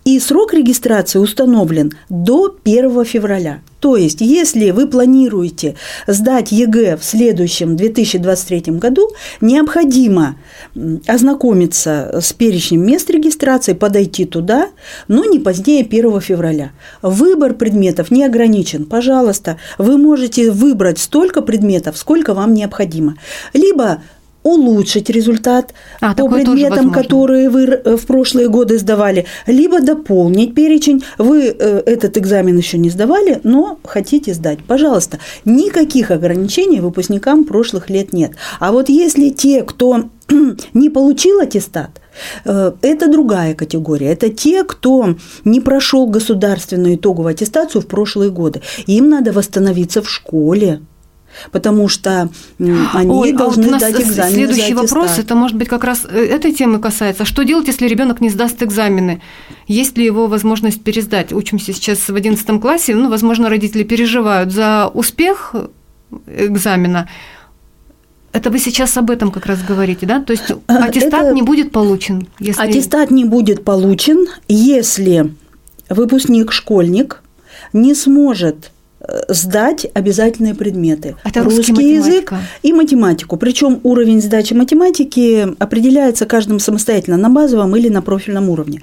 И 0.04 0.18
срок 0.18 0.52
регистрации 0.52 1.18
установлен 1.18 1.92
до 2.08 2.56
1 2.64 3.04
февраля. 3.04 3.60
То 3.78 3.96
есть, 3.96 4.20
если 4.20 4.70
вы 4.70 4.86
планируете 4.86 5.76
сдать 6.06 6.52
ЕГЭ 6.52 6.96
в 6.96 7.04
следующем 7.04 7.76
2023 7.76 8.78
году, 8.78 9.10
необходимо 9.40 10.36
ознакомиться 11.06 12.20
с 12.20 12.32
перечнем 12.32 12.86
мест 12.86 13.10
регистрации, 13.10 13.72
подойти 13.72 14.24
туда, 14.24 14.68
но 15.08 15.24
не 15.24 15.38
позднее 15.38 15.84
1 15.84 16.20
февраля. 16.20 16.70
Выбор 17.02 17.54
предметов 17.54 18.10
не 18.10 18.24
ограничен. 18.24 18.86
Пожалуйста, 18.86 19.58
вы 19.78 19.98
можете 19.98 20.50
выбрать 20.50 20.98
столько 20.98 21.42
предметов, 21.42 21.96
сколько 21.96 22.34
вам 22.34 22.54
необходимо. 22.54 23.16
Либо 23.52 24.00
улучшить 24.42 25.10
результат 25.10 25.74
а, 26.00 26.14
по 26.14 26.28
предметам, 26.28 26.90
которые 26.90 27.48
вы 27.48 27.64
э, 27.64 27.96
в 27.96 28.06
прошлые 28.06 28.48
годы 28.48 28.78
сдавали, 28.78 29.26
либо 29.46 29.80
дополнить 29.80 30.54
перечень. 30.54 31.04
Вы 31.18 31.46
э, 31.46 31.82
этот 31.86 32.18
экзамен 32.18 32.56
еще 32.56 32.78
не 32.78 32.90
сдавали, 32.90 33.40
но 33.44 33.78
хотите 33.84 34.34
сдать. 34.34 34.58
Пожалуйста, 34.66 35.18
никаких 35.44 36.10
ограничений 36.10 36.80
выпускникам 36.80 37.44
прошлых 37.44 37.90
лет 37.90 38.12
нет. 38.12 38.32
А 38.58 38.72
вот 38.72 38.88
если 38.88 39.28
те, 39.30 39.62
кто 39.62 40.04
не 40.74 40.90
получил 40.90 41.40
аттестат, 41.40 42.00
э, 42.44 42.72
это 42.82 43.10
другая 43.10 43.54
категория. 43.54 44.12
Это 44.12 44.28
те, 44.28 44.64
кто 44.64 45.16
не 45.44 45.60
прошел 45.60 46.06
государственную 46.06 46.96
итоговую 46.96 47.32
аттестацию 47.32 47.82
в 47.82 47.86
прошлые 47.86 48.30
годы. 48.30 48.62
Им 48.86 49.08
надо 49.08 49.32
восстановиться 49.32 50.02
в 50.02 50.10
школе, 50.10 50.80
потому 51.50 51.88
что 51.88 52.30
они 52.58 53.10
Ой, 53.10 53.32
должны 53.32 53.66
а 53.66 53.70
вот 53.70 53.80
дать 53.80 54.00
экзамен. 54.00 54.32
Следующий 54.32 54.74
вопрос, 54.74 55.18
это 55.18 55.34
может 55.34 55.56
быть 55.56 55.68
как 55.68 55.84
раз 55.84 56.06
э, 56.08 56.24
этой 56.24 56.52
темы 56.52 56.78
касается. 56.78 57.24
Что 57.24 57.42
делать, 57.42 57.66
если 57.66 57.86
ребенок 57.86 58.20
не 58.20 58.30
сдаст 58.30 58.62
экзамены? 58.62 59.20
Есть 59.66 59.96
ли 59.98 60.04
его 60.04 60.26
возможность 60.26 60.82
пересдать? 60.82 61.32
Учимся 61.32 61.72
сейчас 61.72 62.08
в 62.08 62.14
11 62.14 62.60
классе, 62.60 62.94
ну, 62.94 63.08
возможно, 63.08 63.48
родители 63.48 63.82
переживают 63.82 64.52
за 64.52 64.90
успех 64.92 65.54
экзамена. 66.26 67.08
Это 68.32 68.50
вы 68.50 68.58
сейчас 68.58 68.96
об 68.96 69.10
этом 69.10 69.30
как 69.30 69.44
раз 69.44 69.62
говорите, 69.62 70.06
да? 70.06 70.22
То 70.22 70.32
есть 70.32 70.50
э, 70.50 70.54
аттестат 70.66 71.24
это... 71.24 71.34
не 71.34 71.42
будет 71.42 71.72
получен? 71.72 72.28
Если... 72.38 72.62
Аттестат 72.62 73.10
не 73.10 73.24
будет 73.24 73.64
получен, 73.64 74.26
если 74.48 75.34
выпускник, 75.90 76.52
школьник 76.52 77.22
не 77.74 77.94
сможет 77.94 78.71
Э, 78.71 78.71
сдать 79.28 79.86
обязательные 79.94 80.54
предметы. 80.54 81.16
Это 81.24 81.42
русский, 81.42 81.72
русский 81.72 81.94
язык 81.94 82.32
и 82.62 82.72
математику. 82.72 83.36
Причем 83.36 83.80
уровень 83.82 84.20
сдачи 84.20 84.54
математики 84.54 85.48
определяется 85.58 86.26
каждым 86.26 86.60
самостоятельно 86.60 87.16
на 87.16 87.28
базовом 87.28 87.76
или 87.76 87.88
на 87.88 88.02
профильном 88.02 88.48
уровне. 88.48 88.82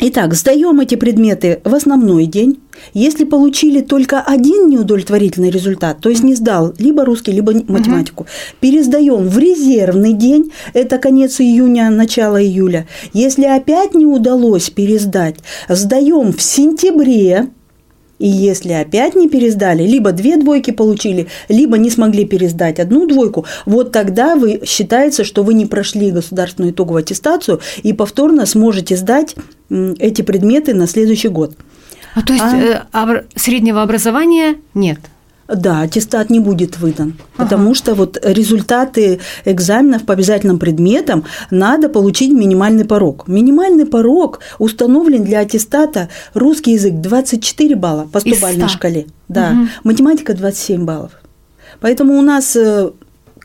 Итак, 0.00 0.34
сдаем 0.34 0.78
эти 0.78 0.94
предметы 0.94 1.60
в 1.64 1.74
основной 1.74 2.26
день. 2.26 2.60
Если 2.94 3.24
получили 3.24 3.80
только 3.80 4.20
один 4.20 4.68
неудовлетворительный 4.68 5.50
результат, 5.50 5.98
то 6.00 6.08
есть 6.08 6.22
не 6.22 6.36
сдал 6.36 6.72
либо 6.78 7.04
русский, 7.04 7.32
либо 7.32 7.52
математику, 7.52 8.22
угу. 8.22 8.30
пересдаем 8.60 9.28
в 9.28 9.36
резервный 9.38 10.12
день, 10.12 10.52
это 10.72 10.98
конец 10.98 11.40
июня, 11.40 11.90
начало 11.90 12.40
июля. 12.40 12.86
Если 13.12 13.44
опять 13.44 13.94
не 13.94 14.06
удалось 14.06 14.70
пересдать, 14.70 15.36
сдаем 15.68 16.32
в 16.32 16.40
сентябре, 16.40 17.48
и 18.18 18.26
если 18.26 18.72
опять 18.72 19.14
не 19.14 19.28
пересдали, 19.28 19.84
либо 19.84 20.12
две 20.12 20.36
двойки 20.36 20.70
получили, 20.70 21.28
либо 21.48 21.78
не 21.78 21.90
смогли 21.90 22.24
пересдать 22.24 22.80
одну 22.80 23.06
двойку, 23.06 23.46
вот 23.64 23.92
тогда 23.92 24.34
вы 24.34 24.60
считается, 24.64 25.24
что 25.24 25.42
вы 25.42 25.54
не 25.54 25.66
прошли 25.66 26.10
государственную 26.10 26.72
итоговую 26.72 27.00
аттестацию 27.00 27.60
и 27.82 27.92
повторно 27.92 28.46
сможете 28.46 28.96
сдать 28.96 29.36
эти 29.70 30.22
предметы 30.22 30.74
на 30.74 30.86
следующий 30.86 31.28
год. 31.28 31.56
А 32.14 32.22
то 32.22 32.32
есть 32.32 32.44
а... 32.92 33.14
Э, 33.14 33.22
среднего 33.36 33.82
образования 33.82 34.56
нет? 34.74 34.98
Да, 35.48 35.80
аттестат 35.80 36.28
не 36.28 36.40
будет 36.40 36.78
выдан, 36.78 37.14
ага. 37.36 37.44
потому 37.44 37.74
что 37.74 37.94
вот 37.94 38.18
результаты 38.22 39.20
экзаменов 39.46 40.04
по 40.04 40.12
обязательным 40.12 40.58
предметам 40.58 41.24
надо 41.50 41.88
получить 41.88 42.32
минимальный 42.32 42.84
порог. 42.84 43.26
Минимальный 43.28 43.86
порог 43.86 44.40
установлен 44.58 45.24
для 45.24 45.40
аттестата 45.40 46.10
русский 46.34 46.72
язык 46.72 46.94
24 47.00 47.76
балла 47.76 48.06
по 48.12 48.20
100 48.20 48.30
бальной 48.42 48.68
шкале. 48.68 49.06
Да, 49.28 49.52
угу. 49.52 49.68
математика 49.84 50.34
27 50.34 50.84
баллов. 50.84 51.12
Поэтому 51.80 52.18
у 52.18 52.22
нас 52.22 52.54
э, 52.54 52.90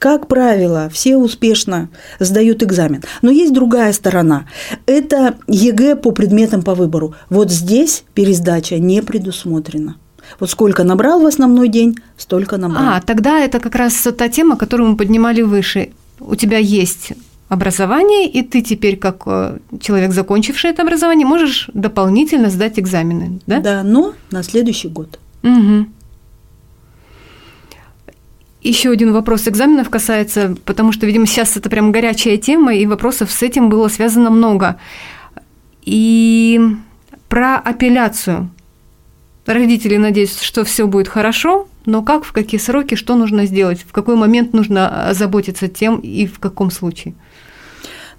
как 0.03 0.27
правило, 0.27 0.89
все 0.91 1.15
успешно 1.15 1.87
сдают 2.19 2.61
экзамен. 2.61 3.01
Но 3.21 3.31
есть 3.31 3.53
другая 3.53 3.93
сторона. 3.93 4.47
Это 4.85 5.35
ЕГЭ 5.47 5.95
по 5.95 6.11
предметам 6.11 6.61
по 6.63 6.75
выбору. 6.75 7.15
Вот 7.29 7.49
здесь 7.49 8.03
пересдача 8.13 8.79
не 8.79 9.01
предусмотрена. 9.01 9.95
Вот 10.39 10.49
сколько 10.49 10.83
набрал 10.83 11.21
в 11.21 11.25
основной 11.25 11.67
день, 11.67 11.97
столько 12.17 12.57
набрал. 12.57 12.95
А, 12.95 13.01
тогда 13.01 13.39
это 13.39 13.59
как 13.59 13.75
раз 13.75 13.93
та 14.17 14.29
тема, 14.29 14.57
которую 14.57 14.91
мы 14.91 14.97
поднимали 14.97 15.41
выше. 15.41 15.89
У 16.19 16.35
тебя 16.35 16.57
есть 16.57 17.13
образование, 17.49 18.27
и 18.27 18.41
ты 18.41 18.61
теперь, 18.61 18.97
как 18.97 19.23
э, 19.25 19.57
человек, 19.79 20.11
закончивший 20.11 20.71
это 20.71 20.81
образование, 20.81 21.27
можешь 21.27 21.69
дополнительно 21.73 22.49
сдать 22.49 22.79
экзамены, 22.79 23.39
да? 23.45 23.59
Да, 23.59 23.83
но 23.83 24.13
на 24.31 24.43
следующий 24.43 24.87
год. 24.87 25.19
Угу. 25.43 25.87
Еще 28.61 28.89
один 28.89 29.11
вопрос 29.11 29.47
экзаменов 29.47 29.89
касается, 29.89 30.55
потому 30.65 30.93
что, 30.93 31.05
видимо, 31.05 31.25
сейчас 31.25 31.57
это 31.57 31.69
прям 31.69 31.91
горячая 31.91 32.37
тема, 32.37 32.73
и 32.73 32.85
вопросов 32.85 33.31
с 33.31 33.43
этим 33.43 33.69
было 33.69 33.87
связано 33.89 34.29
много. 34.29 34.77
И 35.83 36.59
про 37.27 37.57
апелляцию– 37.57 38.49
Родители 39.45 39.97
надеются, 39.97 40.43
что 40.43 40.63
все 40.63 40.87
будет 40.87 41.09
хорошо, 41.09 41.67
но 41.85 42.01
как, 42.01 42.23
в 42.23 42.31
какие 42.31 42.59
сроки, 42.59 42.95
что 42.95 43.15
нужно 43.15 43.45
сделать, 43.45 43.81
в 43.81 43.91
какой 43.91 44.15
момент 44.15 44.53
нужно 44.53 45.09
заботиться 45.11 45.67
тем 45.67 45.99
и 45.99 46.25
в 46.25 46.39
каком 46.39 46.71
случае? 46.71 47.13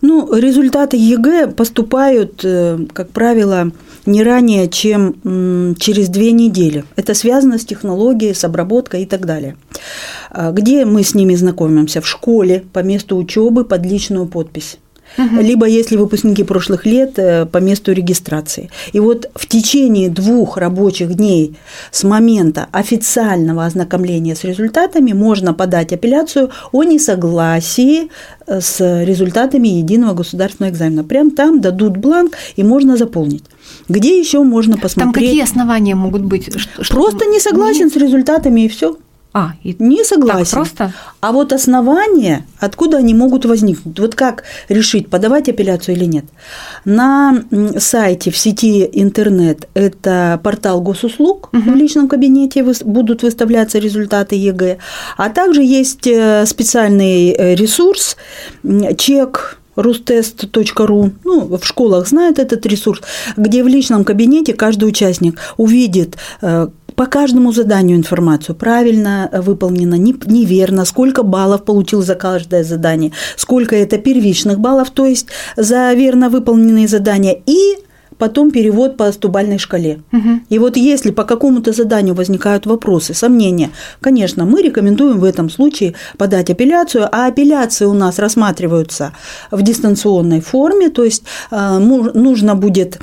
Ну, 0.03 0.35
результаты 0.35 0.99
ЕГЭ 0.99 1.47
поступают, 1.47 2.45
э, 2.45 2.79
как 2.93 3.09
правило, 3.09 3.73
не 4.05 4.23
ранее, 4.23 4.69
чем 4.69 5.75
через 5.79 6.11
две 6.11 6.33
недели. 6.33 6.85
Это 6.95 7.15
связано 7.15 7.59
с 7.59 7.65
технологией, 7.65 8.35
с 8.35 8.45
обработкой 8.45 9.05
и 9.05 9.07
так 9.07 9.25
далее. 9.25 9.57
А 10.31 10.53
где 10.53 10.85
мы 10.85 11.05
с 11.05 11.15
ними 11.15 11.35
знакомимся? 11.35 12.03
В 12.03 12.07
школе, 12.07 12.65
по 12.75 12.81
месту 12.81 13.17
учебы, 13.17 13.65
под 13.65 13.87
личную 13.87 14.27
подпись 14.27 14.77
угу. 15.19 15.41
либо 15.41 15.67
если 15.67 15.97
выпускники 15.97 16.43
прошлых 16.43 16.87
лет 16.87 17.19
э, 17.19 17.47
по 17.47 17.59
месту 17.59 17.93
регистрации. 17.93 18.71
И 18.93 19.01
вот 19.01 19.31
в 19.35 19.47
течение 19.47 20.09
двух 20.09 20.57
рабочих 20.57 21.15
дней 21.15 21.57
с 21.91 22.05
момента 22.05 22.69
официального 22.73 23.65
ознакомления 23.65 24.35
с 24.35 24.45
результатами 24.45 25.13
можно 25.13 25.55
подать 25.55 25.93
апелляцию 25.93 26.51
о 26.73 26.85
несогласии 26.85 28.11
э, 28.47 28.61
с 28.61 29.05
результатами 29.05 29.69
единого 29.69 30.15
государственного 30.15 30.73
экзамена. 30.73 31.05
Прям 31.05 31.31
там 31.31 31.61
дадут 31.61 31.97
бланк, 31.97 32.37
и 32.57 32.63
можно 32.63 32.97
заполнить. 32.97 33.45
Где 33.89 34.19
еще 34.19 34.43
можно 34.43 34.77
посмотреть? 34.77 35.15
Там 35.15 35.23
какие 35.23 35.43
основания 35.43 35.95
могут 35.95 36.23
быть? 36.23 36.51
Просто 36.89 37.27
не 37.27 37.41
согласен 37.41 37.91
с 37.91 37.97
результатами 37.97 38.63
и 38.63 38.69
все. 38.69 38.97
А, 39.37 39.55
и 39.65 39.75
не 39.81 40.05
согласен. 40.05 40.45
Так 40.45 40.51
просто? 40.53 40.93
А 41.21 41.33
вот 41.33 41.53
основания, 41.53 42.47
откуда 42.61 42.99
они 42.99 43.15
могут 43.15 43.45
возникнуть? 43.45 43.99
Вот 43.99 44.15
как 44.15 44.45
решить, 44.69 45.11
подавать 45.11 45.49
апелляцию 45.49 45.97
или 45.97 46.05
нет? 46.05 46.25
На 46.85 47.43
сайте 47.79 48.31
в 48.31 48.37
сети 48.37 48.89
интернет 48.93 49.69
это 49.75 50.41
портал 50.45 50.81
госуслуг 50.81 51.49
угу. 51.53 51.73
в 51.73 51.75
личном 51.75 52.07
кабинете 52.07 52.65
будут 52.85 53.25
выставляться 53.25 53.81
результаты 53.81 54.37
ЕГЭ, 54.37 54.79
а 55.17 55.29
также 55.31 55.65
есть 55.65 56.07
э, 56.07 56.47
специальный 56.47 57.31
э, 57.31 57.57
ресурс 57.57 58.17
check.rustest.ru, 58.97 61.11
ну, 61.25 61.57
в 61.57 61.65
школах 61.65 62.07
знают 62.07 62.39
этот 62.39 62.65
ресурс, 62.67 63.03
где 63.37 63.65
в 63.65 63.67
личном 63.67 64.05
кабинете 64.05 64.55
каждый 64.55 64.89
участник 64.89 65.41
увидит, 65.57 66.17
э, 66.43 66.69
по 66.97 67.07
каждому 67.07 67.53
заданию 67.53 67.97
информацию, 67.97 68.55
правильно 68.55 69.31
выполнено, 69.33 69.95
неверно, 69.95 70.85
сколько 70.85 71.23
баллов 71.23 71.65
получил 71.65 72.03
за 72.03 72.15
каждое 72.15 72.65
задание, 72.65 73.13
сколько 73.37 73.75
это 73.75 73.99
первичных 73.99 74.61
баллов, 74.61 74.91
то 74.91 75.07
есть 75.07 75.27
за 75.57 75.93
верно 75.95 76.29
выполненные 76.29 76.89
задания, 76.89 77.37
и 77.47 77.79
потом 78.19 78.51
перевод 78.51 78.97
по 78.97 79.11
стубальной 79.13 79.59
шкале. 79.59 80.01
Угу. 80.13 80.41
И 80.49 80.59
вот 80.59 80.77
если 80.77 81.11
по 81.11 81.25
какому-то 81.25 81.73
заданию 81.73 82.15
возникают 82.15 82.67
вопросы, 82.67 83.15
сомнения, 83.15 83.71
конечно, 84.01 84.45
мы 84.45 84.63
рекомендуем 84.63 85.19
в 85.19 85.25
этом 85.25 85.51
случае 85.51 85.95
подать 86.19 86.51
апелляцию, 86.51 87.09
а 87.11 87.27
апелляции 87.27 87.85
у 87.85 87.95
нас 87.95 88.19
рассматриваются 88.19 89.13
в 89.51 89.63
дистанционной 89.63 90.41
форме, 90.41 90.91
то 90.91 91.05
есть 91.05 91.25
э, 91.51 91.79
нужно 91.79 92.55
будет 92.55 92.99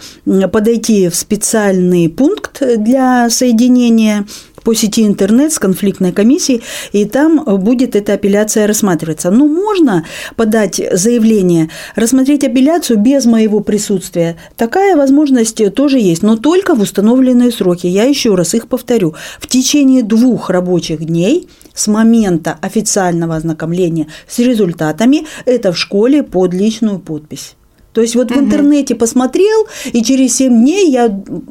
подойти 0.52 1.10
в 1.10 1.16
специальный 1.16 2.10
пункт 2.10 2.62
для 2.78 3.30
соединения 3.30 4.26
по 4.64 4.74
сети 4.74 5.06
интернет 5.06 5.54
с 5.54 5.60
конфликтной 5.60 6.12
комиссией, 6.12 6.62
и 6.92 7.06
там 7.06 7.44
будет 7.60 7.96
эта 7.96 8.14
апелляция 8.14 8.68
рассматриваться. 8.68 9.32
Но 9.32 9.48
можно 9.48 10.06
подать 10.36 10.82
заявление, 10.94 11.70
рассмотреть 11.96 12.44
апелляцию 12.44 13.00
без 13.00 13.26
моего 13.26 13.60
присутствия. 13.62 14.38
Такая 14.56 14.96
возможность 14.96 15.74
тоже 15.74 16.00
есть, 16.00 16.24
но 16.24 16.38
только 16.38 16.76
в 16.76 16.82
установленные 16.82 17.52
сроки. 17.52 17.88
Я 17.88 18.04
еще 18.04 18.36
раз 18.36 18.54
их 18.54 18.68
повторю. 18.68 19.16
В 19.40 19.48
течение 19.48 20.04
двух 20.04 20.50
рабочих 20.50 21.06
дней 21.06 21.48
с 21.74 21.88
момента 21.88 22.58
официального 22.62 23.36
ознакомления 23.36 24.08
с 24.28 24.40
результатами 24.40 25.26
это 25.46 25.72
в 25.72 25.78
школе 25.78 26.24
под 26.24 26.54
личную 26.54 27.00
подпись. 27.00 27.56
То 27.94 28.02
есть 28.02 28.16
вот 28.16 28.32
угу. 28.32 28.40
в 28.40 28.44
интернете 28.44 28.96
посмотрел, 28.96 29.68
и 29.94 30.04
через 30.04 30.36
7 30.36 30.54
дней 30.54 30.90
я 30.90 31.08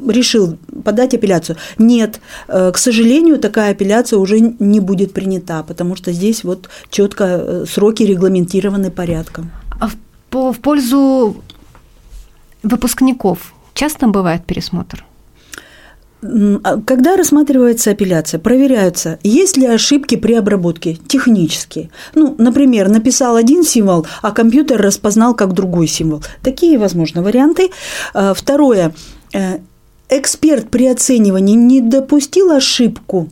решил 0.07 0.57
подать 0.83 1.13
апелляцию. 1.13 1.57
Нет, 1.77 2.19
э, 2.47 2.71
к 2.71 2.77
сожалению, 2.77 3.37
такая 3.37 3.71
апелляция 3.71 4.19
уже 4.19 4.39
не 4.39 4.79
будет 4.79 5.13
принята, 5.13 5.63
потому 5.63 5.95
что 5.95 6.11
здесь 6.11 6.43
вот 6.43 6.69
четко 6.89 7.23
э, 7.25 7.65
сроки 7.67 8.03
регламентированы 8.03 8.89
порядком. 8.91 9.51
А 9.79 9.87
в, 9.87 10.53
в 10.53 10.59
пользу 10.59 11.35
выпускников 12.63 13.53
часто 13.73 14.07
бывает 14.07 14.45
пересмотр? 14.45 15.05
А 16.23 16.79
когда 16.85 17.17
рассматривается 17.17 17.91
апелляция, 17.91 18.39
проверяются, 18.39 19.17
есть 19.23 19.57
ли 19.57 19.65
ошибки 19.65 20.15
при 20.15 20.33
обработке 20.33 20.97
технические. 21.07 21.89
Ну, 22.13 22.35
например, 22.37 22.89
написал 22.89 23.35
один 23.35 23.63
символ, 23.63 24.05
а 24.21 24.31
компьютер 24.31 24.79
распознал 24.79 25.33
как 25.33 25.53
другой 25.53 25.87
символ. 25.87 26.23
Такие 26.43 26.77
возможны 26.77 27.21
варианты. 27.23 27.71
А, 28.13 28.33
второе. 28.33 28.93
Э, 29.33 29.59
эксперт 30.09 30.69
при 30.69 30.87
оценивании 30.87 31.55
не 31.55 31.81
допустил 31.81 32.51
ошибку 32.51 33.29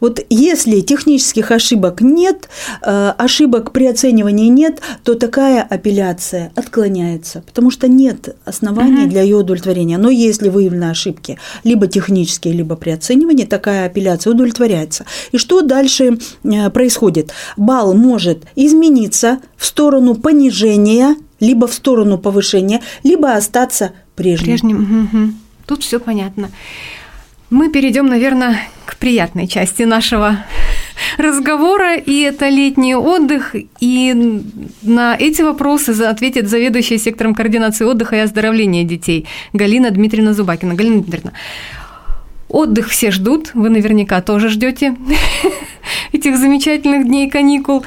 вот 0.00 0.20
если 0.30 0.80
технических 0.80 1.50
ошибок 1.50 2.00
нет, 2.00 2.48
э, 2.82 3.12
ошибок 3.16 3.72
при 3.72 3.86
оценивании 3.86 4.48
нет, 4.48 4.80
то 5.02 5.14
такая 5.14 5.62
апелляция 5.62 6.52
отклоняется, 6.54 7.42
потому 7.46 7.70
что 7.70 7.88
нет 7.88 8.36
оснований 8.44 9.04
угу. 9.04 9.10
для 9.10 9.22
ее 9.22 9.36
удовлетворения. 9.36 9.98
Но 9.98 10.10
если 10.10 10.48
выявлены 10.48 10.90
ошибки 10.90 11.38
либо 11.64 11.86
технические, 11.86 12.54
либо 12.54 12.76
при 12.76 12.90
оценивании, 12.90 13.44
такая 13.44 13.86
апелляция 13.86 14.32
удовлетворяется. 14.32 15.04
И 15.32 15.38
что 15.38 15.62
дальше 15.62 16.18
э, 16.44 16.70
происходит? 16.70 17.32
Балл 17.56 17.94
может 17.94 18.44
измениться 18.56 19.40
в 19.56 19.66
сторону 19.66 20.14
понижения, 20.14 21.16
либо 21.40 21.66
в 21.66 21.74
сторону 21.74 22.18
повышения, 22.18 22.80
либо 23.02 23.34
остаться 23.34 23.92
прежним. 24.14 24.46
Прежним. 24.46 25.08
Угу. 25.12 25.34
Тут 25.66 25.82
все 25.82 25.98
понятно. 25.98 26.50
Мы 27.54 27.70
перейдем, 27.70 28.06
наверное, 28.06 28.58
к 28.84 28.96
приятной 28.96 29.46
части 29.46 29.84
нашего 29.84 30.38
разговора, 31.18 31.94
и 31.94 32.22
это 32.22 32.48
летний 32.48 32.96
отдых. 32.96 33.54
И 33.78 34.42
на 34.82 35.16
эти 35.16 35.42
вопросы 35.42 35.90
ответит 35.90 36.48
заведующая 36.48 36.98
сектором 36.98 37.32
координации 37.32 37.84
отдыха 37.84 38.16
и 38.16 38.18
оздоровления 38.18 38.82
детей 38.82 39.28
Галина 39.52 39.92
Дмитриевна 39.92 40.32
Зубакина. 40.32 40.74
Галина 40.74 41.02
Дмитриевна, 41.02 41.32
отдых 42.48 42.88
все 42.88 43.12
ждут, 43.12 43.52
вы 43.54 43.68
наверняка 43.68 44.20
тоже 44.20 44.48
ждете 44.48 44.96
этих 46.12 46.36
замечательных 46.36 47.06
дней 47.06 47.30
каникул. 47.30 47.84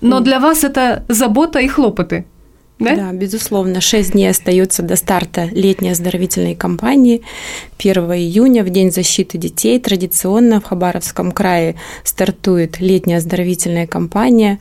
Но 0.00 0.18
для 0.18 0.40
вас 0.40 0.64
это 0.64 1.04
забота 1.08 1.60
и 1.60 1.68
хлопоты– 1.68 2.26
да? 2.78 2.94
да, 2.94 3.12
безусловно. 3.12 3.80
Шесть 3.80 4.12
дней 4.12 4.28
остается 4.28 4.82
до 4.82 4.96
старта 4.96 5.48
летней 5.50 5.90
оздоровительной 5.90 6.54
кампании. 6.54 7.22
1 7.78 8.04
июня, 8.12 8.64
в 8.64 8.70
День 8.70 8.92
защиты 8.92 9.38
детей, 9.38 9.80
традиционно 9.80 10.60
в 10.60 10.64
Хабаровском 10.64 11.32
крае 11.32 11.76
стартует 12.04 12.78
летняя 12.78 13.16
оздоровительная 13.16 13.86
кампания. 13.86 14.58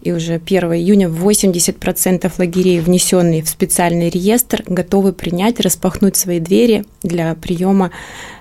И 0.00 0.12
уже 0.12 0.34
1 0.34 0.72
июня 0.74 1.08
80% 1.08 2.32
лагерей, 2.38 2.80
внесенные 2.80 3.42
в 3.42 3.48
специальный 3.48 4.08
реестр, 4.08 4.64
готовы 4.66 5.12
принять, 5.12 5.60
распахнуть 5.60 6.16
свои 6.16 6.40
двери 6.40 6.84
для 7.02 7.34
приема 7.34 7.90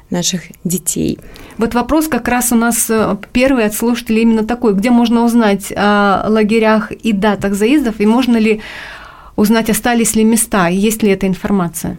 наших 0.09 0.43
детей. 0.63 1.19
Вот 1.57 1.73
вопрос 1.73 2.07
как 2.07 2.29
раз 2.29 2.53
у 2.53 2.55
нас 2.55 2.89
э, 2.89 3.17
первый 3.33 3.65
от 3.65 3.73
слушателей 3.73 4.21
именно 4.21 4.45
такой, 4.45 4.73
где 4.73 4.89
можно 4.89 5.25
узнать 5.25 5.73
о 5.75 6.27
лагерях 6.29 6.91
и 6.93 7.11
датах 7.11 7.55
заездов, 7.55 7.99
и 7.99 8.05
можно 8.05 8.37
ли 8.37 8.61
узнать, 9.37 9.69
остались 9.69 10.15
ли 10.15 10.25
места, 10.25 10.67
есть 10.67 11.03
ли 11.03 11.11
эта 11.11 11.27
информация. 11.27 11.97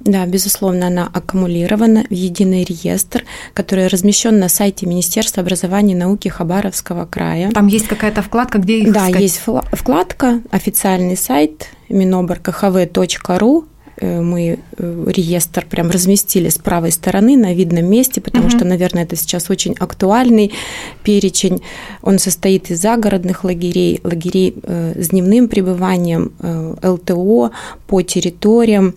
Да, 0.00 0.24
безусловно, 0.26 0.86
она 0.86 1.10
аккумулирована 1.12 2.04
в 2.08 2.12
единый 2.12 2.64
реестр, 2.64 3.24
который 3.54 3.88
размещен 3.88 4.38
на 4.38 4.48
сайте 4.48 4.86
Министерства 4.86 5.42
образования 5.42 5.94
и 5.94 5.96
науки 5.96 6.28
Хабаровского 6.28 7.06
края. 7.06 7.50
Там 7.50 7.66
есть 7.66 7.88
какая-то 7.88 8.22
вкладка, 8.22 8.58
где 8.58 8.78
их 8.80 8.92
Да, 8.92 9.08
искать? 9.08 9.22
есть 9.22 9.40
вкладка, 9.72 10.40
официальный 10.50 11.16
сайт 11.16 11.68
Э, 11.88 11.94
мы 14.00 14.58
э, 14.76 15.04
реестр 15.08 15.66
прям 15.68 15.90
разместили 15.90 16.48
с 16.48 16.58
правой 16.58 16.92
стороны 16.92 17.36
на 17.36 17.54
видном 17.54 17.86
месте, 17.86 18.20
потому 18.20 18.46
угу. 18.46 18.56
что, 18.56 18.64
наверное, 18.64 19.04
это 19.04 19.16
сейчас 19.16 19.50
очень 19.50 19.74
актуальный 19.78 20.52
перечень. 21.02 21.62
Он 22.02 22.18
состоит 22.18 22.70
из 22.70 22.80
загородных 22.80 23.44
лагерей, 23.44 24.00
лагерей 24.02 24.54
э, 24.62 25.00
с 25.00 25.08
дневным 25.08 25.48
пребыванием, 25.48 26.32
ЛТО 26.82 27.52
по 27.86 28.02
территориям, 28.02 28.94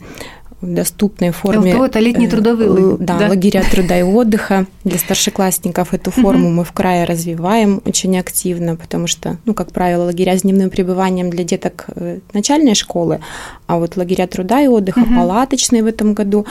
в 0.62 0.74
доступной 0.74 1.32
форме. 1.32 1.74
ЛТО– 1.74 1.86
это 1.86 2.00
летние 2.00 2.30
трудовые 2.30 2.70
лагеря. 2.70 2.98
Да, 3.00 3.18
да, 3.18 3.28
лагеря 3.30 3.64
труда 3.72 4.00
и 4.00 4.04
отдыха. 4.04 4.66
Для 4.84 4.98
старшеклассников 4.98 5.94
эту 5.94 6.12
форму 6.12 6.50
мы 6.50 6.64
в 6.64 6.72
крае 6.72 7.06
развиваем 7.06 7.82
очень 7.86 8.18
активно, 8.18 8.76
потому 8.76 9.08
что, 9.08 9.38
ну, 9.46 9.54
как 9.54 9.72
правило, 9.72 10.06
лагеря 10.06 10.38
с 10.38 10.42
дневным 10.42 10.70
пребыванием 10.70 11.30
для 11.30 11.44
деток 11.44 11.86
э, 11.96 12.20
начальной 12.34 12.76
школы, 12.76 13.22
а 13.68 13.80
вот 13.80 13.96
лагеря 13.96 14.28
труда 14.28 14.62
и 14.62 14.68
отдыха, 14.68 15.02
палаточные 15.02 15.84
в 15.84 15.88
этом 15.88 16.14
году, 16.14 16.46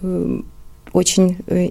э, 0.00 0.40
очень 0.92 1.36
э, 1.46 1.68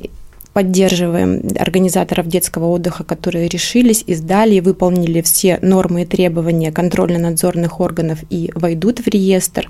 поддерживаем 0.56 1.42
организаторов 1.60 2.28
детского 2.28 2.68
отдыха, 2.68 3.04
которые 3.04 3.50
решились 3.50 4.06
и 4.08 4.14
сдали, 4.14 4.56
и 4.56 4.62
выполнили 4.62 5.22
все 5.22 5.60
нормы 5.62 6.04
и 6.04 6.06
требования 6.06 6.72
контрольно-надзорных 6.72 7.82
органов 7.82 8.20
и 8.30 8.52
войдут 8.56 9.00
в 9.00 9.08
реестр. 9.10 9.68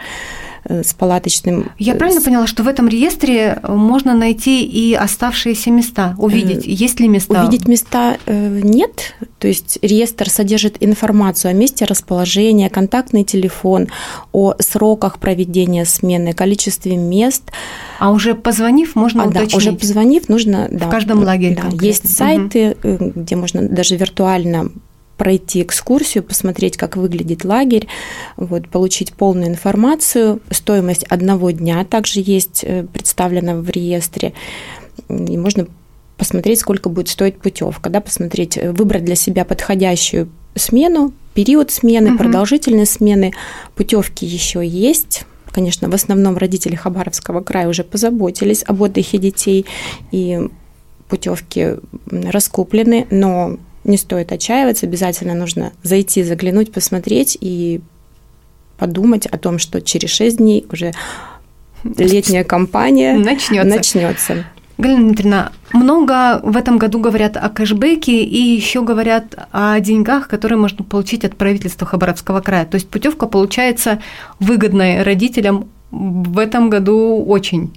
Э, 0.67 0.83
с 0.83 0.95
палаточным. 0.95 1.69
Я 1.77 1.93
э, 1.93 1.95
правильно 1.95 2.21
поняла, 2.21 2.47
что 2.47 2.63
в 2.63 2.67
этом 2.67 2.87
реестре 2.87 3.59
можно 3.67 4.15
найти 4.15 4.63
и 4.63 4.95
оставшиеся 4.95 5.69
места, 5.69 6.15
увидеть, 6.17 6.65
э, 6.65 6.71
есть 6.71 6.99
ли 6.99 7.07
места? 7.07 7.43
Увидеть 7.43 7.67
места 7.67 8.17
нет, 8.25 9.13
то 9.37 9.47
есть 9.47 9.77
реестр 9.83 10.27
содержит 10.27 10.77
информацию 10.79 11.51
о 11.51 11.53
месте 11.53 11.85
расположения, 11.85 12.71
контактный 12.71 13.23
телефон, 13.23 13.89
о 14.31 14.55
сроках 14.57 15.19
проведения 15.19 15.85
смены, 15.85 16.33
количестве 16.33 16.97
мест. 16.97 17.51
А 17.99 18.11
уже 18.11 18.33
позвонив, 18.33 18.95
можно 18.95 19.23
а, 19.23 19.27
уточнить? 19.27 19.51
Да, 19.51 19.57
уже 19.57 19.71
позвонив, 19.73 20.29
нужно... 20.29 20.67
В 20.71 20.77
да, 20.77 20.87
каждом 20.87 21.23
лагере 21.23 21.61
да, 21.61 21.85
Есть 21.85 22.15
сайты, 22.17 22.75
угу. 22.81 23.13
где 23.15 23.35
можно 23.35 23.61
даже 23.67 23.97
виртуально 23.97 24.71
пройти 25.17 25.61
экскурсию, 25.61 26.23
посмотреть, 26.23 26.77
как 26.77 26.97
выглядит 26.97 27.45
лагерь, 27.45 27.87
вот, 28.37 28.67
получить 28.67 29.13
полную 29.13 29.47
информацию. 29.49 30.41
Стоимость 30.49 31.03
одного 31.05 31.51
дня 31.51 31.85
также 31.85 32.21
есть 32.21 32.63
э, 32.63 32.83
представлена 32.83 33.55
в 33.55 33.69
реестре. 33.69 34.33
И 35.07 35.37
можно 35.37 35.67
посмотреть, 36.17 36.59
сколько 36.59 36.89
будет 36.89 37.09
стоить 37.09 37.37
путевка, 37.37 37.89
да, 37.89 38.01
посмотреть, 38.01 38.57
э, 38.57 38.71
выбрать 38.71 39.05
для 39.05 39.15
себя 39.15 39.45
подходящую 39.45 40.29
смену, 40.55 41.13
период 41.33 41.71
смены, 41.71 42.11
угу. 42.11 42.17
продолжительность 42.17 42.93
смены. 42.93 43.33
Путевки 43.75 44.25
еще 44.25 44.65
есть. 44.65 45.23
Конечно, 45.51 45.89
в 45.89 45.93
основном 45.93 46.37
родители 46.37 46.75
Хабаровского 46.75 47.41
края 47.41 47.69
уже 47.69 47.83
позаботились 47.85 48.63
об 48.67 48.81
отдыхе 48.81 49.17
детей, 49.17 49.65
и 50.11 50.49
путевки 51.07 51.75
раскуплены, 52.11 53.07
но 53.09 53.57
не 53.85 53.97
стоит 53.97 54.31
отчаиваться, 54.31 54.85
обязательно 54.85 55.33
нужно 55.33 55.71
зайти, 55.83 56.23
заглянуть, 56.23 56.71
посмотреть 56.73 57.37
и 57.39 57.81
подумать 58.77 59.25
о 59.25 59.37
том, 59.37 59.59
что 59.59 59.81
через 59.81 60.09
6 60.09 60.37
дней 60.37 60.65
уже 60.71 60.93
летняя 61.83 62.43
кампания 62.43 63.13
начнется. 63.17 63.77
начнется. 63.77 64.45
Галина 64.77 65.07
Дмитриевна, 65.07 65.51
Много 65.71 66.41
в 66.43 66.57
этом 66.57 66.77
году 66.77 66.99
говорят 66.99 67.37
о 67.37 67.47
кэшбэке 67.49 68.23
и 68.23 68.37
еще 68.37 68.81
говорят 68.81 69.47
о 69.51 69.79
деньгах, 69.79 70.27
которые 70.27 70.57
можно 70.57 70.83
получить 70.83 71.23
от 71.23 71.37
правительства 71.37 71.87
Хабаровского 71.87 72.41
края. 72.41 72.65
То 72.65 72.75
есть 72.75 72.89
путевка 72.89 73.27
получается 73.27 74.01
выгодной 74.39 75.03
родителям 75.03 75.69
в 75.91 76.37
этом 76.39 76.69
году 76.69 77.23
очень. 77.25 77.71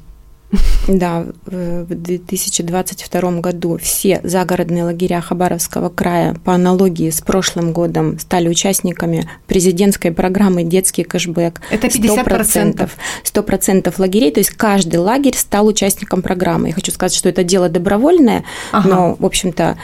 Да, 0.87 1.27
в 1.45 1.95
2022 1.95 3.41
году 3.41 3.79
все 3.79 4.21
загородные 4.25 4.85
лагеря 4.85 5.21
Хабаровского 5.21 5.91
края 5.91 6.37
по 6.45 6.55
аналогии 6.55 7.11
с 7.11 7.21
прошлым 7.21 7.73
годом 7.73 8.19
стали 8.19 8.49
участниками 8.49 9.29
президентской 9.47 10.11
программы 10.11 10.65
«Детский 10.65 11.05
кэшбэк». 11.05 11.61
Это 11.71 11.89
50%. 11.89 12.89
100% 13.25 13.95
лагерей, 13.99 14.31
то 14.31 14.41
есть 14.41 14.51
каждый 14.51 14.97
лагерь 14.97 15.37
стал 15.37 15.67
участником 15.67 16.23
программы. 16.23 16.69
Я 16.69 16.75
хочу 16.75 16.93
сказать, 16.93 17.15
что 17.15 17.29
это 17.29 17.45
дело 17.45 17.69
добровольное, 17.69 18.45
ага. 18.73 18.89
но, 18.89 19.17
в 19.19 19.27
общем-то, 19.27 19.77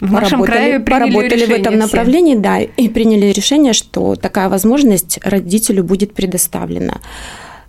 в 0.00 0.12
нашем 0.12 0.42
крае 0.42 0.80
поработали 0.80 1.46
в 1.46 1.50
этом 1.50 1.78
направлении, 1.78 2.34
все. 2.34 2.42
да, 2.42 2.60
и 2.60 2.88
приняли 2.88 3.26
решение, 3.26 3.72
что 3.72 4.16
такая 4.16 4.48
возможность 4.48 5.18
родителю 5.22 5.84
будет 5.84 6.12
предоставлена. 6.12 7.00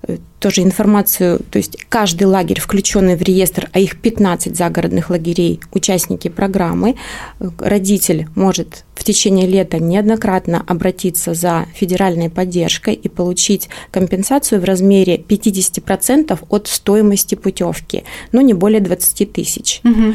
Э, 0.05 0.17
тоже 0.39 0.61
информацию, 0.61 1.39
то 1.49 1.57
есть 1.57 1.77
каждый 1.87 2.25
лагерь, 2.25 2.59
включенный 2.59 3.15
в 3.15 3.21
реестр, 3.21 3.69
а 3.71 3.79
их 3.79 4.01
15 4.01 4.57
загородных 4.57 5.09
лагерей, 5.09 5.61
участники 5.71 6.27
программы, 6.27 6.95
э, 7.39 7.49
родитель 7.59 8.27
может 8.35 8.83
в 8.95 9.05
течение 9.05 9.47
лета 9.47 9.79
неоднократно 9.79 10.61
обратиться 10.67 11.33
за 11.33 11.67
федеральной 11.73 12.29
поддержкой 12.29 12.95
и 12.95 13.07
получить 13.07 13.69
компенсацию 13.91 14.59
в 14.59 14.65
размере 14.65 15.17
50% 15.17 16.43
от 16.49 16.67
стоимости 16.67 17.35
путевки, 17.35 18.03
но 18.33 18.41
не 18.41 18.53
более 18.53 18.81
20 18.81 19.31
тысяч. 19.31 19.79
Угу. 19.85 20.13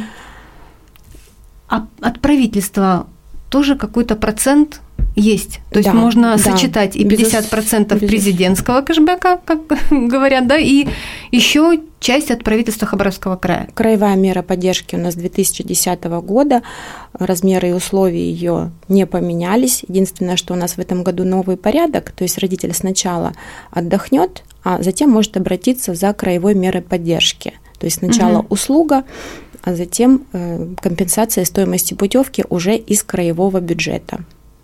А 1.70 1.86
от 2.00 2.20
правительства 2.20 3.06
тоже 3.48 3.74
какой-то 3.74 4.16
процент 4.16 4.82
есть. 5.16 5.60
То 5.70 5.78
есть 5.78 5.90
да, 5.90 5.94
можно 5.94 6.36
да, 6.36 6.38
сочетать 6.38 6.96
и 6.96 7.04
50% 7.04 7.94
безус... 7.94 8.08
президентского 8.08 8.82
кэшбэка, 8.82 9.40
как 9.44 9.60
говорят, 9.90 10.46
да, 10.46 10.56
и 10.56 10.86
еще 11.30 11.80
часть 12.00 12.30
от 12.30 12.44
правительства 12.44 12.86
Хабаровского 12.86 13.36
края. 13.36 13.68
Краевая 13.74 14.16
мера 14.16 14.42
поддержки 14.42 14.94
у 14.94 14.98
нас 14.98 15.14
2010 15.14 16.04
года. 16.04 16.62
Размеры 17.12 17.70
и 17.70 17.72
условия 17.72 18.30
ее 18.30 18.70
не 18.88 19.06
поменялись. 19.06 19.84
Единственное, 19.88 20.36
что 20.36 20.54
у 20.54 20.56
нас 20.56 20.74
в 20.74 20.78
этом 20.78 21.02
году 21.02 21.24
новый 21.24 21.56
порядок, 21.56 22.12
то 22.12 22.22
есть 22.22 22.38
родитель 22.38 22.72
сначала 22.72 23.32
отдохнет, 23.70 24.44
а 24.62 24.82
затем 24.82 25.10
может 25.10 25.36
обратиться 25.36 25.94
за 25.94 26.12
краевой 26.12 26.54
мерой 26.54 26.82
поддержки. 26.82 27.54
То 27.78 27.86
есть 27.86 27.98
сначала 27.98 28.40
угу. 28.40 28.46
услуга, 28.50 29.04
а 29.62 29.74
затем 29.74 30.26
э, 30.32 30.68
компенсация 30.80 31.44
стоимости 31.44 31.94
путевки 31.94 32.44
уже 32.48 32.76
из 32.76 33.02
краевого 33.02 33.60
бюджета. 33.60 34.20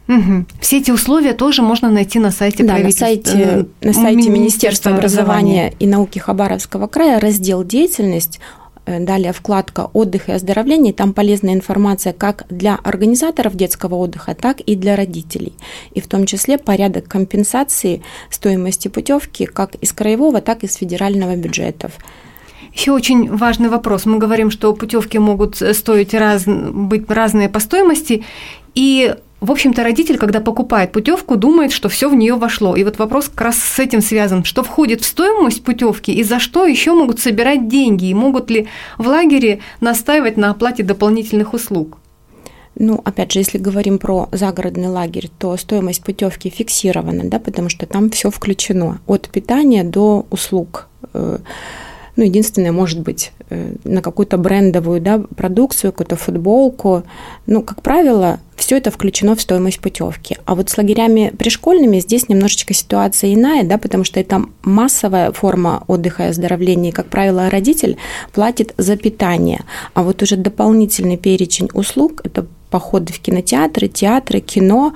Угу. 0.09 0.45
Все 0.61 0.79
эти 0.79 0.91
условия 0.91 1.33
тоже 1.33 1.63
можно 1.63 1.91
найти 1.91 2.19
на 2.19 2.31
сайте 2.31 2.63
да, 2.63 2.77
на 2.77 2.91
сайте, 2.91 3.67
э, 3.81 3.87
на 3.87 3.93
сайте 3.95 4.29
Министерства 4.29 4.93
образования 4.93 5.73
и 5.79 5.87
науки 5.87 6.19
Хабаровского 6.19 6.89
края, 6.89 7.21
раздел 7.21 7.65
«Деятельность», 7.65 8.39
э, 8.85 9.01
Далее 9.01 9.33
вкладка 9.33 9.89
«Отдых 9.95 10.29
и 10.29 10.33
оздоровление». 10.33 10.93
Там 10.93 11.15
полезная 11.15 11.55
информация 11.55 12.13
как 12.13 12.45
для 12.51 12.75
организаторов 12.75 13.57
детского 13.57 13.95
отдыха, 13.95 14.35
так 14.35 14.61
и 14.61 14.77
для 14.77 14.95
родителей. 14.95 15.55
И 15.95 16.03
в 16.03 16.07
том 16.07 16.27
числе 16.27 16.59
порядок 16.59 17.09
компенсации 17.09 18.03
стоимости 18.29 18.89
путевки 18.89 19.47
как 19.47 19.75
из 19.77 19.95
краевого, 19.95 20.43
так 20.43 20.65
и 20.65 20.67
из 20.67 20.75
федерального 20.75 21.35
бюджетов. 21.35 21.93
Еще 22.75 22.93
очень 22.93 23.35
важный 23.35 23.71
вопрос. 23.71 24.05
Мы 24.05 24.19
говорим, 24.19 24.51
что 24.51 24.75
путевки 24.75 25.19
могут 25.19 25.57
стоить 25.57 26.13
раз, 26.13 26.45
быть 26.45 27.09
разные 27.09 27.49
по 27.49 27.61
стоимости. 27.61 28.25
И 28.75 29.15
в 29.45 29.51
общем-то, 29.51 29.83
родитель, 29.83 30.19
когда 30.19 30.41
покупает 30.41 30.93
путевку, 30.93 31.37
думает, 31.37 31.73
что 31.73 31.89
все 31.89 32.09
в 32.09 32.15
нее 32.15 32.35
вошло. 32.35 32.77
И 32.77 32.85
вот 32.85 32.99
вопрос 32.99 33.29
как 33.29 33.41
раз 33.43 33.59
с 33.59 33.79
этим 33.79 34.01
связан, 34.01 34.45
что 34.45 34.63
входит 34.63 35.03
в 35.03 35.05
стоимость 35.05 35.63
путевки 35.63 36.13
и 36.13 36.23
за 36.23 36.39
что 36.39 36.67
еще 36.67 36.95
могут 36.95 37.21
собирать 37.21 37.69
деньги, 37.69 38.07
и 38.07 38.15
могут 38.15 38.51
ли 38.51 38.69
в 38.99 39.07
лагере 39.07 39.61
настаивать 39.81 40.37
на 40.37 40.51
оплате 40.51 40.83
дополнительных 40.83 41.55
услуг. 41.55 41.99
Ну, 42.77 43.01
опять 43.05 43.33
же, 43.33 43.39
если 43.39 43.59
говорим 43.59 43.99
про 43.99 44.29
загородный 44.33 44.89
лагерь, 44.89 45.31
то 45.39 45.57
стоимость 45.57 46.03
путевки 46.03 46.51
фиксирована, 46.51 47.25
да, 47.25 47.39
потому 47.39 47.69
что 47.69 47.87
там 47.87 48.11
все 48.11 48.31
включено 48.31 49.01
от 49.07 49.29
питания 49.29 49.85
до 49.85 50.27
услуг. 50.31 50.89
Ну, 52.17 52.25
единственное, 52.25 52.73
может 52.73 53.01
быть, 53.01 53.33
э, 53.51 53.75
на 53.85 54.01
какую-то 54.03 54.39
брендовую 54.39 55.01
да, 55.01 55.19
продукцию, 55.19 55.93
какую-то 55.93 56.17
футболку. 56.17 57.03
Ну, 57.47 57.63
как 57.63 57.83
правило, 57.83 58.39
все 58.57 58.77
это 58.77 58.91
включено 58.91 59.35
в 59.35 59.41
стоимость 59.41 59.81
путевки. 59.81 60.37
А 60.45 60.55
вот 60.55 60.71
с 60.71 60.79
лагерями 60.79 61.33
пришкольными 61.37 61.99
здесь 61.99 62.29
немножечко 62.29 62.73
ситуация 62.73 63.35
иная, 63.35 63.65
да, 63.65 63.79
потому 63.79 64.05
что 64.05 64.21
это 64.21 64.45
массовая 64.63 65.33
форма 65.33 65.83
отдыха 65.89 66.25
и 66.25 66.29
оздоровления. 66.29 66.91
И, 66.91 66.95
как 66.95 67.07
правило, 67.07 67.51
родитель 67.51 67.97
платит 68.33 68.75
за 68.79 68.97
питание. 68.97 69.65
А 69.95 70.03
вот 70.03 70.23
уже 70.23 70.37
дополнительный 70.37 71.17
перечень 71.17 71.69
услуг– 71.75 72.21
это 72.25 72.47
походы 72.71 73.13
в 73.13 73.21
кинотеатры, 73.21 73.89
театры, 73.89 74.41
кино, 74.41 74.95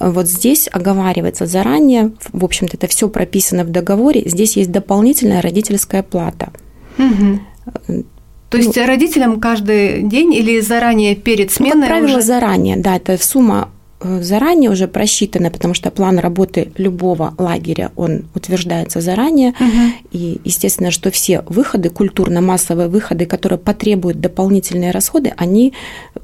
вот 0.00 0.26
здесь 0.26 0.68
оговаривается 0.72 1.46
заранее, 1.46 2.12
в 2.32 2.44
общем-то, 2.44 2.76
это 2.76 2.86
все 2.86 3.08
прописано 3.08 3.64
в 3.64 3.70
договоре, 3.70 4.22
здесь 4.24 4.56
есть 4.56 4.72
дополнительная 4.72 5.42
родительская 5.42 6.02
плата. 6.02 6.50
Угу. 6.98 8.04
То 8.48 8.58
есть 8.58 8.74
ну, 8.74 8.86
родителям 8.86 9.40
каждый 9.40 10.02
день 10.02 10.34
или 10.34 10.58
заранее 10.60 11.14
перед 11.14 11.52
сменой? 11.52 11.74
Ну, 11.74 11.80
как 11.82 11.90
правило, 11.90 12.16
уже... 12.16 12.22
заранее, 12.22 12.76
да, 12.76 12.96
это 12.96 13.16
сумма 13.22 13.68
э, 14.00 14.22
заранее 14.22 14.70
уже 14.70 14.88
просчитана, 14.88 15.50
потому 15.50 15.74
что 15.74 15.90
план 15.90 16.18
работы 16.18 16.72
любого 16.76 17.34
лагеря, 17.38 17.92
он 17.94 18.24
утверждается 18.34 19.00
заранее. 19.00 19.50
Угу. 19.50 19.92
И, 20.12 20.40
естественно, 20.44 20.90
что 20.90 21.12
все 21.12 21.44
выходы, 21.46 21.90
культурно-массовые 21.90 22.88
выходы, 22.88 23.26
которые 23.26 23.58
потребуют 23.58 24.18
дополнительные 24.20 24.90
расходы, 24.90 25.32
они 25.36 25.74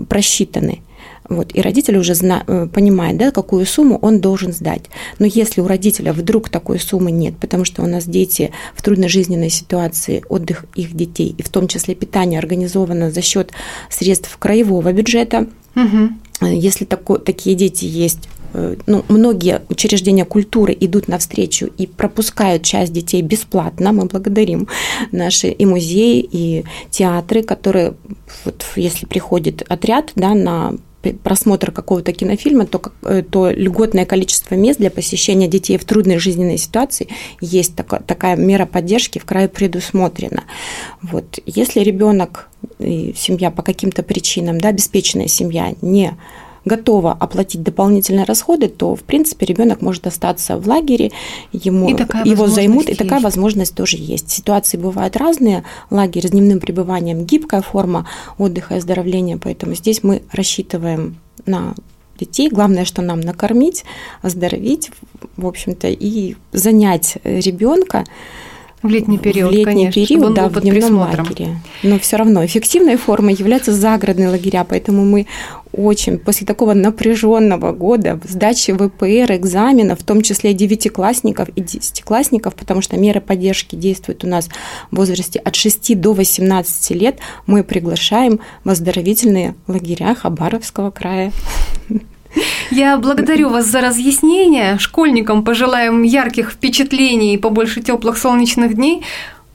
просчитаны. 0.09 0.81
Вот, 1.29 1.51
и 1.55 1.61
родитель 1.61 1.97
уже 1.99 2.15
зна, 2.15 2.45
э, 2.47 2.69
понимает, 2.73 3.17
да, 3.17 3.31
какую 3.31 3.67
сумму 3.67 3.99
он 4.01 4.21
должен 4.21 4.53
сдать. 4.53 4.85
Но 5.19 5.27
если 5.27 5.61
у 5.61 5.67
родителя 5.67 6.12
вдруг 6.12 6.49
такой 6.49 6.79
суммы 6.79 7.11
нет, 7.11 7.37
потому 7.39 7.65
что 7.65 7.83
у 7.83 7.87
нас 7.87 8.05
дети 8.05 8.53
в 8.75 8.83
трудной 8.83 9.09
жизненной 9.09 9.51
ситуации, 9.51 10.25
отдых 10.29 10.67
их 10.75 10.95
детей, 10.95 11.35
и 11.37 11.43
в 11.43 11.49
том 11.49 11.69
числе 11.69 11.95
питание 11.95 12.39
организовано 12.39 13.11
за 13.11 13.23
счет 13.23 13.51
средств 13.91 14.37
краевого 14.39 14.93
бюджета, 14.93 15.47
угу. 15.75 16.11
если 16.43 16.85
тако, 16.85 17.19
такие 17.19 17.57
дети 17.57 17.85
есть, 17.85 18.29
э, 18.53 18.77
ну, 18.87 19.05
многие 19.09 19.62
учреждения 19.69 20.25
культуры 20.25 20.77
идут 20.79 21.09
навстречу 21.09 21.67
и 21.77 21.89
пропускают 21.89 22.62
часть 22.62 22.93
детей 22.93 23.23
бесплатно. 23.23 23.93
Мы 23.93 24.05
благодарим 24.05 24.69
наши 25.11 25.49
и 25.49 25.67
музеи, 25.67 26.27
и 26.31 26.65
театры, 26.91 27.43
которые, 27.43 27.95
вот, 28.45 28.65
если 28.77 29.07
приходит 29.07 29.62
отряд 29.69 30.12
да, 30.15 30.35
на 30.35 30.75
просмотр 31.12 31.73
какого-то 31.73 32.12
кинофильма, 32.12 32.66
то, 32.66 32.81
э, 33.03 33.23
то 33.23 33.51
льготное 33.51 34.07
количество 34.07 34.55
мест 34.55 34.79
для 34.79 34.90
посещения 34.90 35.49
детей 35.49 35.79
в 35.79 35.85
трудной 35.85 36.19
жизненной 36.19 36.59
ситуации 36.59 37.09
есть 37.40 37.75
такая, 37.75 38.01
такая 38.01 38.37
мера 38.37 38.66
поддержки 38.66 39.19
в 39.19 39.25
крае 39.25 39.49
предусмотрена. 39.49 40.45
Вот. 41.03 41.38
Если 41.47 41.81
ребенок 41.81 42.49
семья 42.79 43.51
по 43.51 43.62
каким-то 43.62 44.03
причинам, 44.03 44.61
да, 44.61 44.69
обеспеченная 44.69 45.29
семья, 45.29 45.75
не 45.81 46.16
готова 46.66 47.12
оплатить 47.12 47.62
дополнительные 47.62 48.24
расходы, 48.24 48.68
то, 48.68 48.94
в 48.94 49.02
принципе, 49.02 49.46
ребенок 49.46 49.81
может 49.81 50.07
остаться 50.07 50.59
в 50.59 50.68
лагере, 50.68 51.12
ему, 51.52 51.88
его 51.88 52.48
займут, 52.48 52.87
и 52.87 52.88
есть. 52.88 52.98
такая 52.98 53.20
возможность 53.20 53.74
тоже 53.74 53.96
есть. 53.98 54.31
Ситуации 54.31 54.76
бывают 54.76 55.16
разные. 55.16 55.64
Лагерь 55.90 56.26
с 56.26 56.31
дневным 56.33 56.61
пребыванием– 56.61 57.24
гибкая 57.26 57.62
форма 57.62 58.07
отдыха 58.37 58.74
и 58.74 58.79
оздоровления, 58.79 59.38
поэтому 59.38 59.74
здесь 59.74 60.02
мы 60.02 60.22
рассчитываем 60.33 61.16
на 61.46 61.74
детей. 62.18 62.48
Главное, 62.50 62.85
что 62.85 63.00
нам 63.00 63.20
накормить, 63.20 63.85
оздоровить, 64.22 64.90
в 65.37 65.46
общем-то, 65.46 65.88
и 65.88 66.35
занять 66.52 67.18
ребенка 67.22 68.05
в 68.83 68.88
летний 68.88 69.18
период, 69.18 69.50
в 69.50 69.55
летний 69.55 69.64
конечно, 69.64 70.07
период, 70.07 70.35
да, 70.35 70.48
в 70.48 70.61
дневном 70.61 70.98
лагере. 70.98 71.59
Но 71.83 71.98
все 71.98 72.16
равно 72.16 72.44
эффективной 72.44 72.96
формой 72.96 73.35
являются 73.35 73.72
загородные 73.72 74.29
лагеря, 74.29 74.64
поэтому 74.64 75.05
мы 75.05 75.26
очень 75.77 76.19
после 76.19 76.47
такого 76.47 76.75
напряженного 76.75 77.73
года 77.73 78.21
сдачи 78.25 78.73
ВПР, 78.73 79.33
экзамена, 79.37 79.97
в 79.97 80.03
том 80.03 80.23
числе 80.23 80.55
девятиклассников 80.55 81.49
и 81.51 81.61
десятиклассников, 81.61 82.55
потому 82.55 82.81
что 82.83 82.97
меры 82.97 83.21
поддержки 83.21 83.77
действуют 83.77 84.25
у 84.25 84.27
нас 84.27 84.49
в 84.91 84.97
возрасте 84.97 85.39
от 85.39 85.55
6 85.55 86.01
до 86.01 86.12
18 86.12 86.91
лет, 86.93 87.19
мы 87.47 87.62
приглашаем 87.65 88.41
в 88.65 88.71
оздоровительные 88.71 89.55
лагеря 89.67 90.15
Хабаровского 90.15 90.91
края. 90.91 91.33
Я 92.71 92.99
благодарю 92.99 93.49
вас 93.49 93.67
за 93.67 93.81
разъяснение. 93.81 94.79
Школьникам 94.79 95.45
пожелаем 95.45 96.03
ярких 96.03 96.51
впечатлений 96.51 97.35
и 97.35 97.39
побольше 97.39 97.81
теплых 97.81 98.19
солнечных 98.19 98.75
дней. 98.75 99.03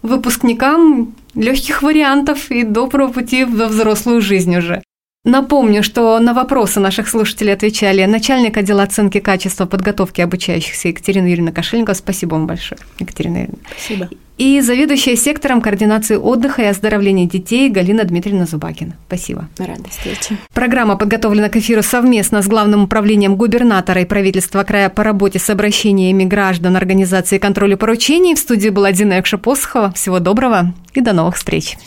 выпускникам 0.01 1.13
легких 1.35 1.83
вариантов 1.83 2.49
и 2.49 2.63
доброго 2.63 3.11
пути 3.11 3.45
во 3.45 3.67
взрослую 3.67 4.19
жизнь 4.21 4.55
уже. 4.57 4.81
Напомню, 5.23 5.83
что 5.83 6.19
на 6.19 6.33
вопросы 6.33 6.79
наших 6.79 7.07
слушателей 7.07 7.53
отвечали 7.53 8.03
начальник 8.05 8.57
отдела 8.57 8.81
оценки 8.81 9.19
качества 9.19 9.67
подготовки 9.67 10.19
обучающихся 10.19 10.87
Екатерина 10.87 11.27
Юрьевна 11.27 11.51
Кошельникова. 11.51 11.93
Спасибо 11.93 12.33
вам 12.33 12.47
большое, 12.47 12.81
Екатерина 12.97 13.37
Юрьевна. 13.37 13.59
Спасибо. 13.69 14.09
И 14.39 14.59
заведующая 14.61 15.15
сектором 15.15 15.61
координации 15.61 16.15
отдыха 16.15 16.63
и 16.63 16.65
оздоровления 16.65 17.27
детей 17.27 17.69
Галина 17.69 18.03
Дмитриевна 18.03 18.47
Зубакина. 18.47 18.95
Спасибо. 19.05 19.47
Рада 19.59 19.87
встрече. 19.91 20.37
Программа 20.55 20.95
подготовлена 20.95 21.49
к 21.49 21.55
эфиру 21.55 21.83
совместно 21.83 22.41
с 22.41 22.47
Главным 22.47 22.85
управлением 22.85 23.35
губернатора 23.35 24.01
и 24.01 24.05
правительства 24.05 24.63
края 24.63 24.89
по 24.89 25.03
работе 25.03 25.37
с 25.37 25.47
обращениями 25.51 26.23
граждан, 26.23 26.75
организации 26.75 27.37
контроля 27.37 27.77
поручений. 27.77 28.33
В 28.33 28.39
студии 28.39 28.69
была 28.69 28.91
Дина 28.91 29.19
Якша-Посохова. 29.19 29.93
Всего 29.93 30.17
доброго 30.17 30.73
и 30.95 31.01
до 31.01 31.13
новых 31.13 31.35
встреч. 31.35 31.77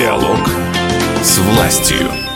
Диалог 0.00 0.48
с 1.22 1.36
властью. 1.40 2.29